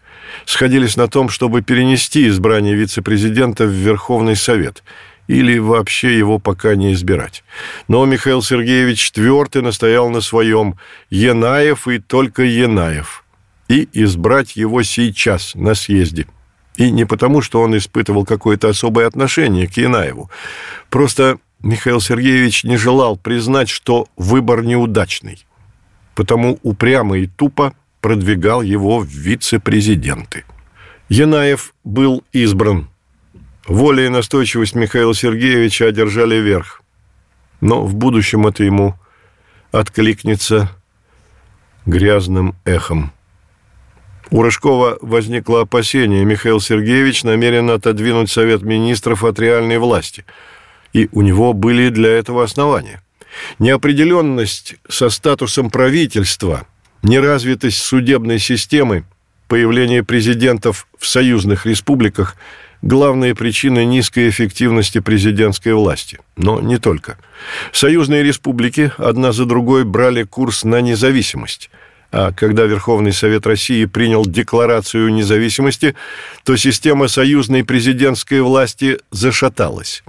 Сходились 0.46 0.98
на 0.98 1.08
том, 1.08 1.30
чтобы 1.30 1.62
перенести 1.62 2.28
избрание 2.28 2.76
вице-президента 2.76 3.66
в 3.66 3.72
Верховный 3.72 4.36
Совет 4.36 4.84
или 5.28 5.60
вообще 5.60 6.18
его 6.18 6.40
пока 6.40 6.76
не 6.76 6.94
избирать. 6.94 7.44
Но 7.88 8.06
Михаил 8.06 8.42
Сергеевич 8.42 9.12
твердо 9.12 9.62
настоял 9.62 10.10
на 10.10 10.22
своем 10.22 10.78
Янаев 11.10 11.88
и 11.88 12.00
только 12.00 12.44
Янаев. 12.44 13.26
И 13.68 13.88
избрать 13.92 14.56
его 14.56 14.84
сейчас 14.84 15.54
на 15.54 15.76
съезде. 15.76 16.28
И 16.78 16.90
не 16.92 17.06
потому, 17.06 17.42
что 17.42 17.62
он 17.62 17.76
испытывал 17.76 18.26
какое-то 18.26 18.70
особое 18.70 19.06
отношение 19.06 19.68
к 19.68 19.76
Янаеву. 19.76 20.32
Просто 20.90 21.40
Михаил 21.62 22.00
Сергеевич 22.00 22.64
не 22.64 22.78
желал 22.78 23.18
признать, 23.18 23.68
что 23.68 24.08
выбор 24.16 24.64
неудачный 24.64 25.47
потому 26.18 26.58
упрямо 26.64 27.20
и 27.20 27.28
тупо 27.28 27.76
продвигал 28.02 28.64
его 28.64 29.02
в 29.02 29.08
вице-президенты. 29.08 30.46
Янаев 31.10 31.76
был 31.84 32.24
избран. 32.34 32.90
Воля 33.68 34.08
и 34.08 34.10
настойчивость 34.10 34.74
Михаила 34.74 35.14
Сергеевича 35.14 35.86
одержали 35.86 36.38
верх. 36.38 36.82
Но 37.62 37.86
в 37.86 37.94
будущем 37.94 38.48
это 38.48 38.64
ему 38.64 38.96
откликнется 39.72 40.72
грязным 41.86 42.56
эхом. 42.66 43.12
У 44.32 44.42
Рыжкова 44.42 44.98
возникло 45.02 45.62
опасение, 45.62 46.26
Михаил 46.26 46.60
Сергеевич 46.60 47.26
намерен 47.26 47.70
отодвинуть 47.70 48.32
Совет 48.32 48.64
Министров 48.64 49.24
от 49.24 49.40
реальной 49.40 49.78
власти. 49.78 50.26
И 50.94 51.10
у 51.12 51.22
него 51.22 51.54
были 51.54 51.90
для 51.90 52.10
этого 52.10 52.44
основания. 52.44 53.04
Неопределенность 53.60 54.76
со 54.88 55.10
статусом 55.10 55.70
правительства, 55.70 56.68
неразвитость 57.04 57.82
судебной 57.82 58.40
системы, 58.40 59.06
появление 59.48 60.04
президентов 60.04 60.88
в 60.98 61.08
союзных 61.08 61.66
республиках– 61.66 62.36
главные 62.82 63.36
причины 63.36 63.86
низкой 63.86 64.30
эффективности 64.30 65.00
президентской 65.00 65.74
власти. 65.74 66.20
Но 66.36 66.62
не 66.62 66.78
только. 66.78 67.18
Союзные 67.72 68.24
республики 68.24 68.92
одна 68.98 69.32
за 69.32 69.46
другой 69.46 69.84
брали 69.84 70.24
курс 70.24 70.64
на 70.64 70.82
независимость. 70.82 71.70
А 72.12 72.32
когда 72.32 72.64
Верховный 72.64 73.12
Совет 73.12 73.46
России 73.46 73.86
принял 73.86 74.26
Декларацию 74.26 75.12
независимости, 75.12 75.96
то 76.46 76.56
система 76.56 77.10
союзной 77.10 77.66
президентской 77.66 78.42
власти 78.42 79.00
зашаталась. 79.12 80.04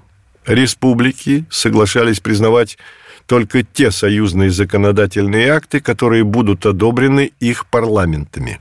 Республики 0.47 1.45
соглашались 1.51 2.21
признавать 2.21 2.79
только 3.29 3.63
те 3.63 3.91
союзные 3.91 4.51
законодательные 4.51 5.51
акты, 5.51 5.81
которые 5.81 6.25
будут 6.25 6.67
одобрены 6.67 7.31
их 7.39 7.67
парламентами. 7.67 8.61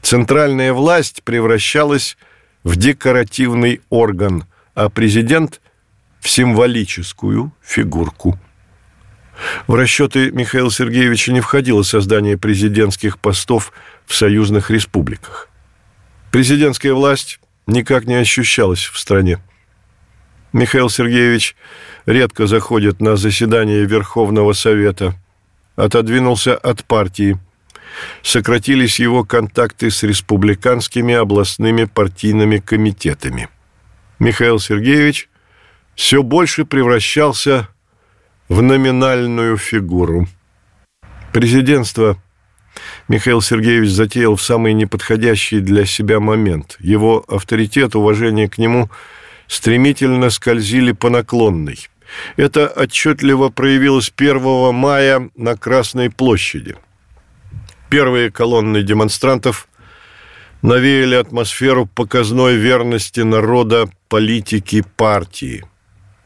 Центральная 0.00 0.72
власть 0.72 1.22
превращалась 1.22 2.16
в 2.62 2.76
декоративный 2.76 3.82
орган, 3.90 4.44
а 4.74 4.88
президент– 4.88 5.60
в 6.24 6.30
символическую 6.30 7.52
фигурку. 7.60 8.40
В 9.66 9.74
расчеты 9.74 10.30
Михаила 10.30 10.70
Сергеевича 10.70 11.32
не 11.32 11.42
входило 11.42 11.82
создание 11.82 12.38
президентских 12.38 13.18
постов 13.18 13.74
в 14.06 14.14
союзных 14.14 14.70
республиках. 14.70 15.50
Президентская 16.30 16.94
власть 16.94 17.40
никак 17.66 18.06
не 18.06 18.14
ощущалась 18.14 18.84
в 18.84 18.98
стране. 18.98 19.38
Михаил 20.54 20.88
Сергеевич 20.88 21.56
редко 22.06 22.46
заходит 22.46 23.00
на 23.00 23.16
заседание 23.16 23.84
Верховного 23.86 24.52
Совета. 24.52 25.14
Отодвинулся 25.74 26.56
от 26.56 26.84
партии. 26.84 27.38
Сократились 28.22 29.00
его 29.00 29.24
контакты 29.24 29.90
с 29.90 30.04
республиканскими 30.04 31.12
областными 31.12 31.86
партийными 31.86 32.58
комитетами. 32.58 33.48
Михаил 34.20 34.60
Сергеевич 34.60 35.28
все 35.96 36.22
больше 36.22 36.64
превращался 36.64 37.68
в 38.48 38.62
номинальную 38.62 39.56
фигуру. 39.56 40.28
Президентство 41.32 42.16
Михаил 43.08 43.40
Сергеевич 43.40 43.90
затеял 43.90 44.36
в 44.36 44.42
самый 44.42 44.72
неподходящий 44.72 45.58
для 45.58 45.84
себя 45.84 46.20
момент. 46.20 46.76
Его 46.78 47.24
авторитет, 47.26 47.96
уважение 47.96 48.48
к 48.48 48.56
нему– 48.56 48.88
стремительно 49.46 50.30
скользили 50.30 50.92
по 50.92 51.10
наклонной. 51.10 51.88
Это 52.36 52.68
отчетливо 52.68 53.48
проявилось 53.48 54.12
1 54.16 54.74
мая 54.74 55.30
на 55.36 55.56
Красной 55.56 56.10
площади. 56.10 56.76
Первые 57.90 58.30
колонны 58.30 58.82
демонстрантов 58.82 59.68
навеяли 60.62 61.16
атмосферу 61.16 61.86
показной 61.86 62.56
верности 62.56 63.20
народа 63.20 63.88
политики 64.08 64.82
партии, 64.96 65.64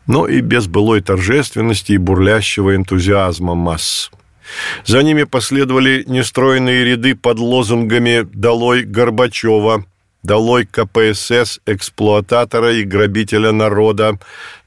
но 0.06 0.28
и 0.28 0.40
без 0.40 0.66
былой 0.66 1.00
торжественности 1.00 1.92
и 1.92 1.98
бурлящего 1.98 2.76
энтузиазма 2.76 3.54
масс. 3.54 4.10
За 4.86 5.02
ними 5.02 5.24
последовали 5.24 6.04
нестроенные 6.06 6.84
ряды 6.84 7.14
под 7.14 7.38
лозунгами 7.38 8.22
«Долой 8.32 8.82
Горбачева», 8.82 9.84
Долой 10.28 10.66
КПСС, 10.66 11.58
эксплуататора 11.64 12.74
и 12.74 12.84
грабителя 12.84 13.50
народа. 13.50 14.18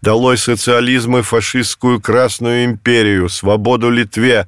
Долой 0.01 0.39
социализм 0.39 1.17
и 1.17 1.21
фашистскую 1.21 2.01
Красную 2.01 2.65
империю, 2.65 3.29
свободу 3.29 3.91
Литве. 3.91 4.47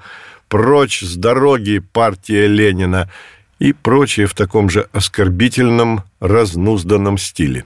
Прочь 0.49 1.01
с 1.01 1.15
дороги 1.15 1.77
партия 1.77 2.47
Ленина 2.47 3.11
и 3.59 3.73
прочее 3.73 4.25
в 4.25 4.33
таком 4.33 4.71
же 4.71 4.87
оскорбительном, 4.91 6.01
разнузданном 6.19 7.19
стиле. 7.19 7.65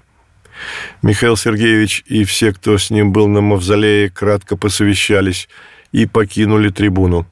Михаил 1.01 1.37
Сергеевич 1.37 2.03
и 2.05 2.25
все, 2.25 2.51
кто 2.51 2.77
с 2.77 2.89
ним 2.89 3.13
был 3.13 3.29
на 3.29 3.39
мавзолее, 3.39 4.09
кратко 4.09 4.57
посовещались 4.57 5.47
и 5.93 6.05
покинули 6.05 6.67
трибуну. 6.67 7.25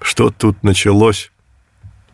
Что 0.00 0.30
тут 0.30 0.62
началось? 0.62 1.30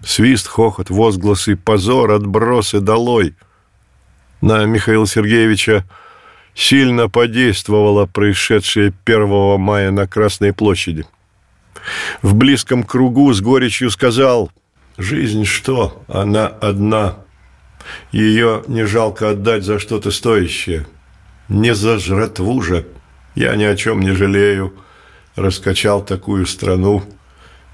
Свист, 0.05 0.47
хохот, 0.49 0.91
возгласы, 0.91 1.57
позор, 1.57 2.11
отбросы, 2.11 2.81
долой. 2.81 3.35
На 4.41 4.65
Михаила 4.67 5.07
Сергеевича 5.07 5.85
сильно 6.55 7.09
подействовало 7.09 8.05
происшедшее 8.07 8.93
1 9.05 9.59
мая 9.59 9.91
на 9.91 10.07
Красной 10.07 10.53
площади. 10.53 11.07
В 12.23 12.35
близком 12.35 12.85
кругу 12.85 13.33
с 13.33 13.41
горечью 13.41 13.91
сказал 13.91 14.51
«Жизнь 14.99 15.45
что? 15.45 16.05
Она 16.09 16.47
одна. 16.47 17.17
Ее 18.13 18.63
не 18.67 18.87
жалко 18.87 19.31
отдать 19.31 19.65
за 19.65 19.79
что-то 19.79 20.11
стоящее. 20.11 20.87
Не 21.49 21.75
за 21.75 21.99
жратву 21.99 22.61
же. 22.63 22.87
Я 23.35 23.57
ни 23.57 23.65
о 23.65 23.77
чем 23.77 24.01
не 24.01 24.13
жалею. 24.13 24.75
Раскачал 25.35 26.05
такую 26.05 26.47
страну. 26.47 27.03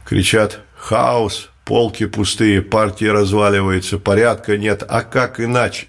Кричат 0.05 0.61
«Хаос! 0.77 1.50
Полки 1.65 2.07
пустые, 2.07 2.63
партия 2.63 3.13
разваливается, 3.13 3.99
порядка 3.99 4.57
нет. 4.57 4.83
А 4.89 5.03
как 5.03 5.41
иначе? 5.41 5.87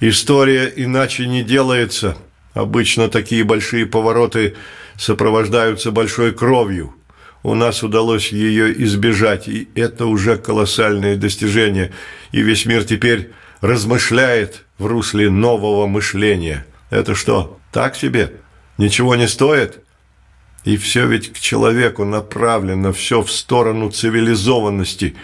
История 0.00 0.72
иначе 0.74 1.26
не 1.26 1.42
делается. 1.42 2.16
Обычно 2.54 3.08
такие 3.08 3.44
большие 3.44 3.86
повороты 3.86 4.56
сопровождаются 4.96 5.90
большой 5.90 6.32
кровью. 6.32 6.94
У 7.42 7.54
нас 7.54 7.82
удалось 7.82 8.32
ее 8.32 8.72
избежать, 8.84 9.46
и 9.46 9.68
это 9.74 10.06
уже 10.06 10.36
колоссальное 10.36 11.16
достижение. 11.16 11.92
И 12.32 12.40
весь 12.40 12.66
мир 12.66 12.84
теперь 12.84 13.32
размышляет 13.60 14.64
в 14.78 14.86
русле 14.86 15.30
нового 15.30 15.86
мышления. 15.86 16.66
Это 16.90 17.14
что, 17.14 17.58
так 17.72 17.96
себе? 17.96 18.32
Ничего 18.78 19.16
не 19.16 19.28
стоит? 19.28 19.80
И 20.66 20.76
все 20.76 21.06
ведь 21.06 21.32
к 21.32 21.38
человеку 21.38 22.04
направлено, 22.04 22.92
все 22.92 23.22
в 23.22 23.30
сторону 23.30 23.88
цивилизованности. 23.88 25.14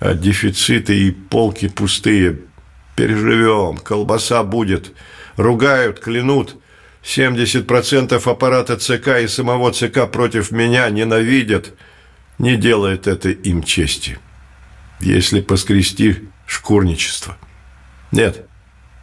А 0.00 0.14
дефициты 0.14 0.98
и 0.98 1.10
полки 1.10 1.68
пустые. 1.68 2.38
Переживем, 2.96 3.76
колбаса 3.76 4.42
будет. 4.42 4.92
Ругают, 5.36 6.00
клянут. 6.00 6.56
70% 7.04 8.30
аппарата 8.30 8.78
ЦК 8.78 9.20
и 9.22 9.28
самого 9.28 9.72
ЦК 9.72 10.10
против 10.10 10.50
меня 10.50 10.88
ненавидят. 10.88 11.74
Не 12.38 12.56
делает 12.56 13.06
это 13.06 13.28
им 13.28 13.62
чести. 13.62 14.18
Если 15.00 15.42
поскрести 15.42 16.30
шкурничество. 16.46 17.36
Нет, 18.10 18.46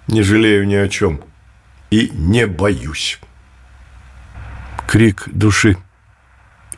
не 0.08 0.24
жалею 0.24 0.66
ни 0.66 0.76
о 0.76 0.88
чем. 0.90 1.22
И 1.92 2.10
не 2.12 2.48
боюсь 2.48 3.20
крик 4.90 5.30
души 5.32 5.78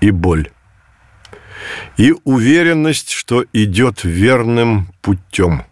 и 0.02 0.12
боль. 0.12 0.50
И 1.96 2.14
уверенность, 2.26 3.10
что 3.12 3.46
идет 3.54 4.04
верным 4.04 4.90
путем. 5.02 5.64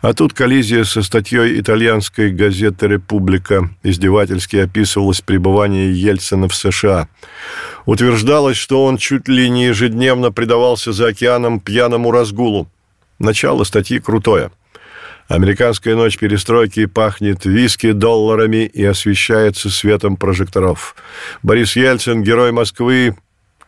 А 0.00 0.14
тут 0.14 0.32
коллизия 0.32 0.82
со 0.82 1.00
статьей 1.00 1.60
итальянской 1.60 2.32
газеты 2.32 2.88
«Република» 2.88 3.70
издевательски 3.84 4.56
описывалось 4.56 5.20
пребывание 5.20 5.92
Ельцина 5.92 6.48
в 6.48 6.56
США. 6.56 7.08
Утверждалось, 7.86 8.56
что 8.56 8.84
он 8.84 8.96
чуть 8.96 9.28
ли 9.28 9.48
не 9.48 9.66
ежедневно 9.66 10.32
предавался 10.32 10.92
за 10.92 11.06
океаном 11.06 11.60
пьяному 11.60 12.10
разгулу. 12.10 12.68
Начало 13.20 13.62
статьи 13.62 14.00
крутое. 14.00 14.50
Американская 15.28 15.94
ночь 15.94 16.16
перестройки 16.16 16.86
пахнет 16.86 17.44
виски, 17.44 17.92
долларами 17.92 18.64
и 18.64 18.82
освещается 18.82 19.68
светом 19.68 20.16
прожекторов. 20.16 20.96
Борис 21.42 21.76
Ельцин, 21.76 22.22
герой 22.22 22.50
Москвы, 22.50 23.14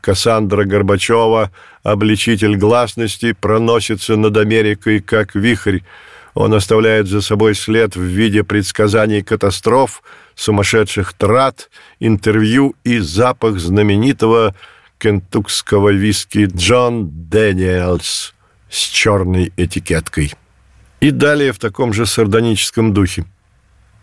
Кассандра 0.00 0.64
Горбачева, 0.64 1.50
обличитель 1.82 2.56
гласности, 2.56 3.32
проносится 3.38 4.16
над 4.16 4.38
Америкой 4.38 5.00
как 5.00 5.34
вихрь. 5.34 5.80
Он 6.32 6.54
оставляет 6.54 7.08
за 7.08 7.20
собой 7.20 7.54
след 7.54 7.94
в 7.94 8.02
виде 8.02 8.42
предсказаний 8.42 9.22
катастроф, 9.22 10.02
сумасшедших 10.34 11.12
трат, 11.12 11.68
интервью 11.98 12.74
и 12.84 13.00
запах 13.00 13.58
знаменитого 13.58 14.54
кентукского 14.96 15.90
виски 15.90 16.48
Джон 16.50 17.10
Дэниелс 17.28 18.32
с 18.70 18.78
черной 18.88 19.52
этикеткой. 19.58 20.32
И 21.00 21.10
далее 21.10 21.52
в 21.52 21.58
таком 21.58 21.92
же 21.92 22.04
сардоническом 22.04 22.92
духе. 22.92 23.24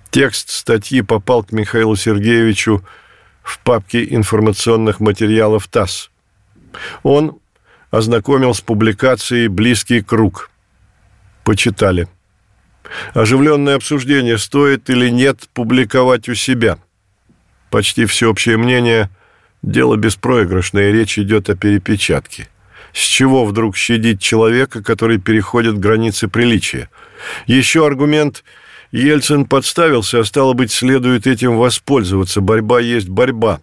Текст 0.10 0.50
статьи 0.50 1.02
попал 1.02 1.44
к 1.44 1.52
Михаилу 1.52 1.96
Сергеевичу 1.96 2.84
в 3.44 3.60
папке 3.60 4.04
информационных 4.16 5.00
материалов 5.00 5.68
ТАСС. 5.68 6.10
Он 7.04 7.38
ознакомил 7.92 8.54
с 8.54 8.62
публикацией 8.62 9.48
«Близкий 9.48 10.02
круг». 10.02 10.50
Почитали. 11.44 12.08
Оживленное 13.14 13.76
обсуждение, 13.76 14.38
стоит 14.38 14.90
или 14.90 15.10
нет 15.10 15.48
публиковать 15.54 16.28
у 16.30 16.36
себя. 16.36 16.80
Почти 17.70 18.06
всеобщее 18.06 18.58
мнение– 18.58 19.10
дело 19.62 19.98
беспроигрышное, 19.98 20.92
речь 20.92 21.20
идет 21.20 21.50
о 21.50 21.56
перепечатке– 21.56 22.48
с 22.98 23.00
чего 23.00 23.46
вдруг 23.46 23.78
щадить 23.78 24.20
человека, 24.20 24.82
который 24.82 25.20
переходит 25.20 25.78
границы 25.78 26.28
приличия? 26.28 26.90
Еще 27.46 27.86
аргумент 27.86 28.44
Ельцин 28.92 29.46
подставился, 29.46 30.22
а 30.22 30.24
стало 30.24 30.54
быть, 30.54 30.72
следует 30.72 31.28
этим 31.28 31.58
воспользоваться. 31.58 32.42
Борьба 32.42 32.80
есть 32.80 33.08
борьба. 33.08 33.62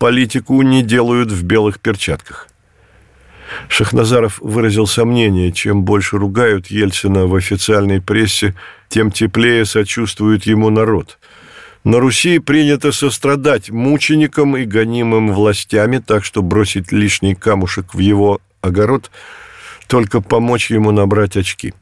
Политику 0.00 0.60
не 0.62 0.82
делают 0.82 1.30
в 1.30 1.44
белых 1.44 1.78
перчатках. 1.78 2.48
Шахназаров 3.68 4.40
выразил 4.40 4.88
сомнение, 4.88 5.52
чем 5.52 5.84
больше 5.84 6.18
ругают 6.18 6.66
Ельцина 6.66 7.28
в 7.28 7.34
официальной 7.36 8.00
прессе, 8.00 8.56
тем 8.88 9.12
теплее 9.12 9.66
сочувствует 9.66 10.46
ему 10.46 10.70
народ. 10.70 11.18
На 11.84 12.00
Руси 12.00 12.40
принято 12.40 12.90
сострадать 12.90 13.70
мученикам 13.70 14.56
и 14.56 14.64
гонимым 14.64 15.32
властями, 15.32 15.98
так 15.98 16.24
что 16.24 16.42
бросить 16.42 16.90
лишний 16.90 17.36
камушек 17.36 17.94
в 17.94 18.00
его 18.00 18.40
огород, 18.64 19.10
только 19.86 20.20
помочь 20.20 20.70
ему 20.70 20.90
набрать 20.90 21.36
очки. 21.36 21.74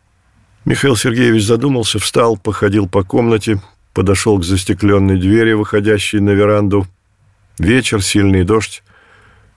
Михаил 0.64 0.96
Сергеевич 0.96 1.44
задумался, 1.44 1.98
встал, 1.98 2.36
походил 2.36 2.88
по 2.88 3.02
комнате, 3.02 3.60
подошел 3.94 4.38
к 4.38 4.44
застекленной 4.44 5.18
двери, 5.18 5.52
выходящей 5.52 6.20
на 6.20 6.30
веранду. 6.30 6.86
Вечер, 7.58 8.02
сильный 8.02 8.44
дождь, 8.44 8.82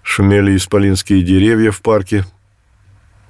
шумели 0.01 0.55
исполинские 0.55 1.21
деревья 1.21 1.71
в 1.71 1.81
парке. 1.81 2.25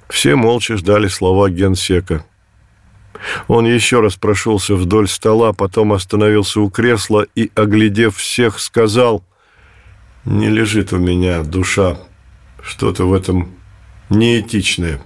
Все 0.08 0.36
молча 0.36 0.76
ждали 0.76 1.08
слова 1.08 1.50
генсека. 1.50 2.24
Он 3.48 3.66
еще 3.66 4.00
раз 4.00 4.16
прошелся 4.16 4.74
вдоль 4.74 5.08
стола, 5.08 5.52
потом 5.52 5.92
остановился 5.92 6.60
у 6.60 6.70
кресла 6.70 7.26
и, 7.34 7.50
оглядев 7.54 8.16
всех, 8.16 8.58
сказал, 8.60 9.24
«Не 10.24 10.48
лежит 10.48 10.92
у 10.92 10.98
меня 10.98 11.42
душа. 11.42 11.98
Что-то 12.62 13.06
в 13.06 13.14
этом 13.14 13.55
неэтичное. 14.10 15.00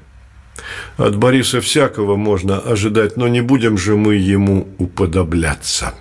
От 0.96 1.16
Бориса 1.16 1.60
всякого 1.60 2.16
можно 2.16 2.58
ожидать, 2.58 3.16
но 3.16 3.28
не 3.28 3.40
будем 3.40 3.78
же 3.78 3.96
мы 3.96 4.16
ему 4.16 4.68
уподобляться. 4.78 5.94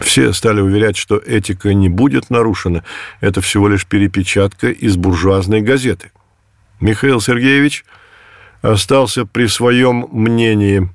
Все 0.00 0.32
стали 0.32 0.60
уверять, 0.60 0.96
что 0.96 1.16
этика 1.18 1.74
не 1.74 1.88
будет 1.88 2.30
нарушена. 2.30 2.84
Это 3.20 3.40
всего 3.40 3.68
лишь 3.68 3.86
перепечатка 3.86 4.68
из 4.70 4.96
буржуазной 4.96 5.60
газеты. 5.60 6.12
Михаил 6.80 7.20
Сергеевич 7.20 7.84
остался 8.62 9.26
при 9.26 9.46
своем 9.48 10.06
мнении 10.12 10.88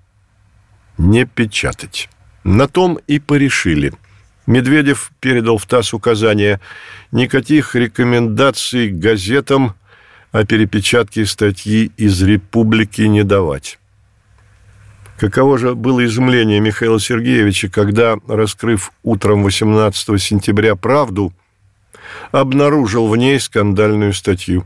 не 0.97 1.26
печатать. 1.26 2.09
На 2.43 2.68
том 2.68 2.99
и 3.07 3.20
порешили. 3.20 3.93
Медведев 4.45 5.11
передал 5.20 5.57
в 5.57 5.66
ТАСС 5.66 5.93
указание 5.93 6.59
никаких 7.11 7.76
рекомендаций 7.76 8.89
газетам 8.89 9.76
а 10.34 10.45
перепечатки 10.45 11.23
статьи 11.23 11.91
из 11.95 12.21
«Республики» 12.21 13.03
не 13.03 13.23
давать. 13.23 13.79
Каково 15.17 15.59
же 15.59 15.75
было 15.75 16.03
изумление 16.03 16.59
Михаила 16.59 16.99
Сергеевича, 16.99 17.69
когда, 17.69 18.17
раскрыв 18.27 18.91
утром 19.03 19.43
18 19.43 20.21
сентября 20.21 20.75
«Правду», 20.75 21.31
обнаружил 22.31 23.07
в 23.07 23.15
ней 23.15 23.39
скандальную 23.39 24.11
статью. 24.13 24.65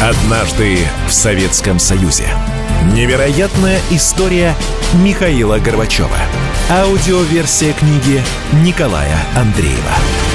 Однажды 0.00 0.78
в 1.08 1.12
Советском 1.12 1.80
Союзе. 1.80 2.26
Невероятная 2.94 3.80
история 3.90 4.54
Михаила 4.94 5.58
Горбачева– 5.58 6.18
Аудиоверсия 6.72 7.74
книги 7.74 8.22
Николая 8.64 9.18
Андреева. 9.36 10.31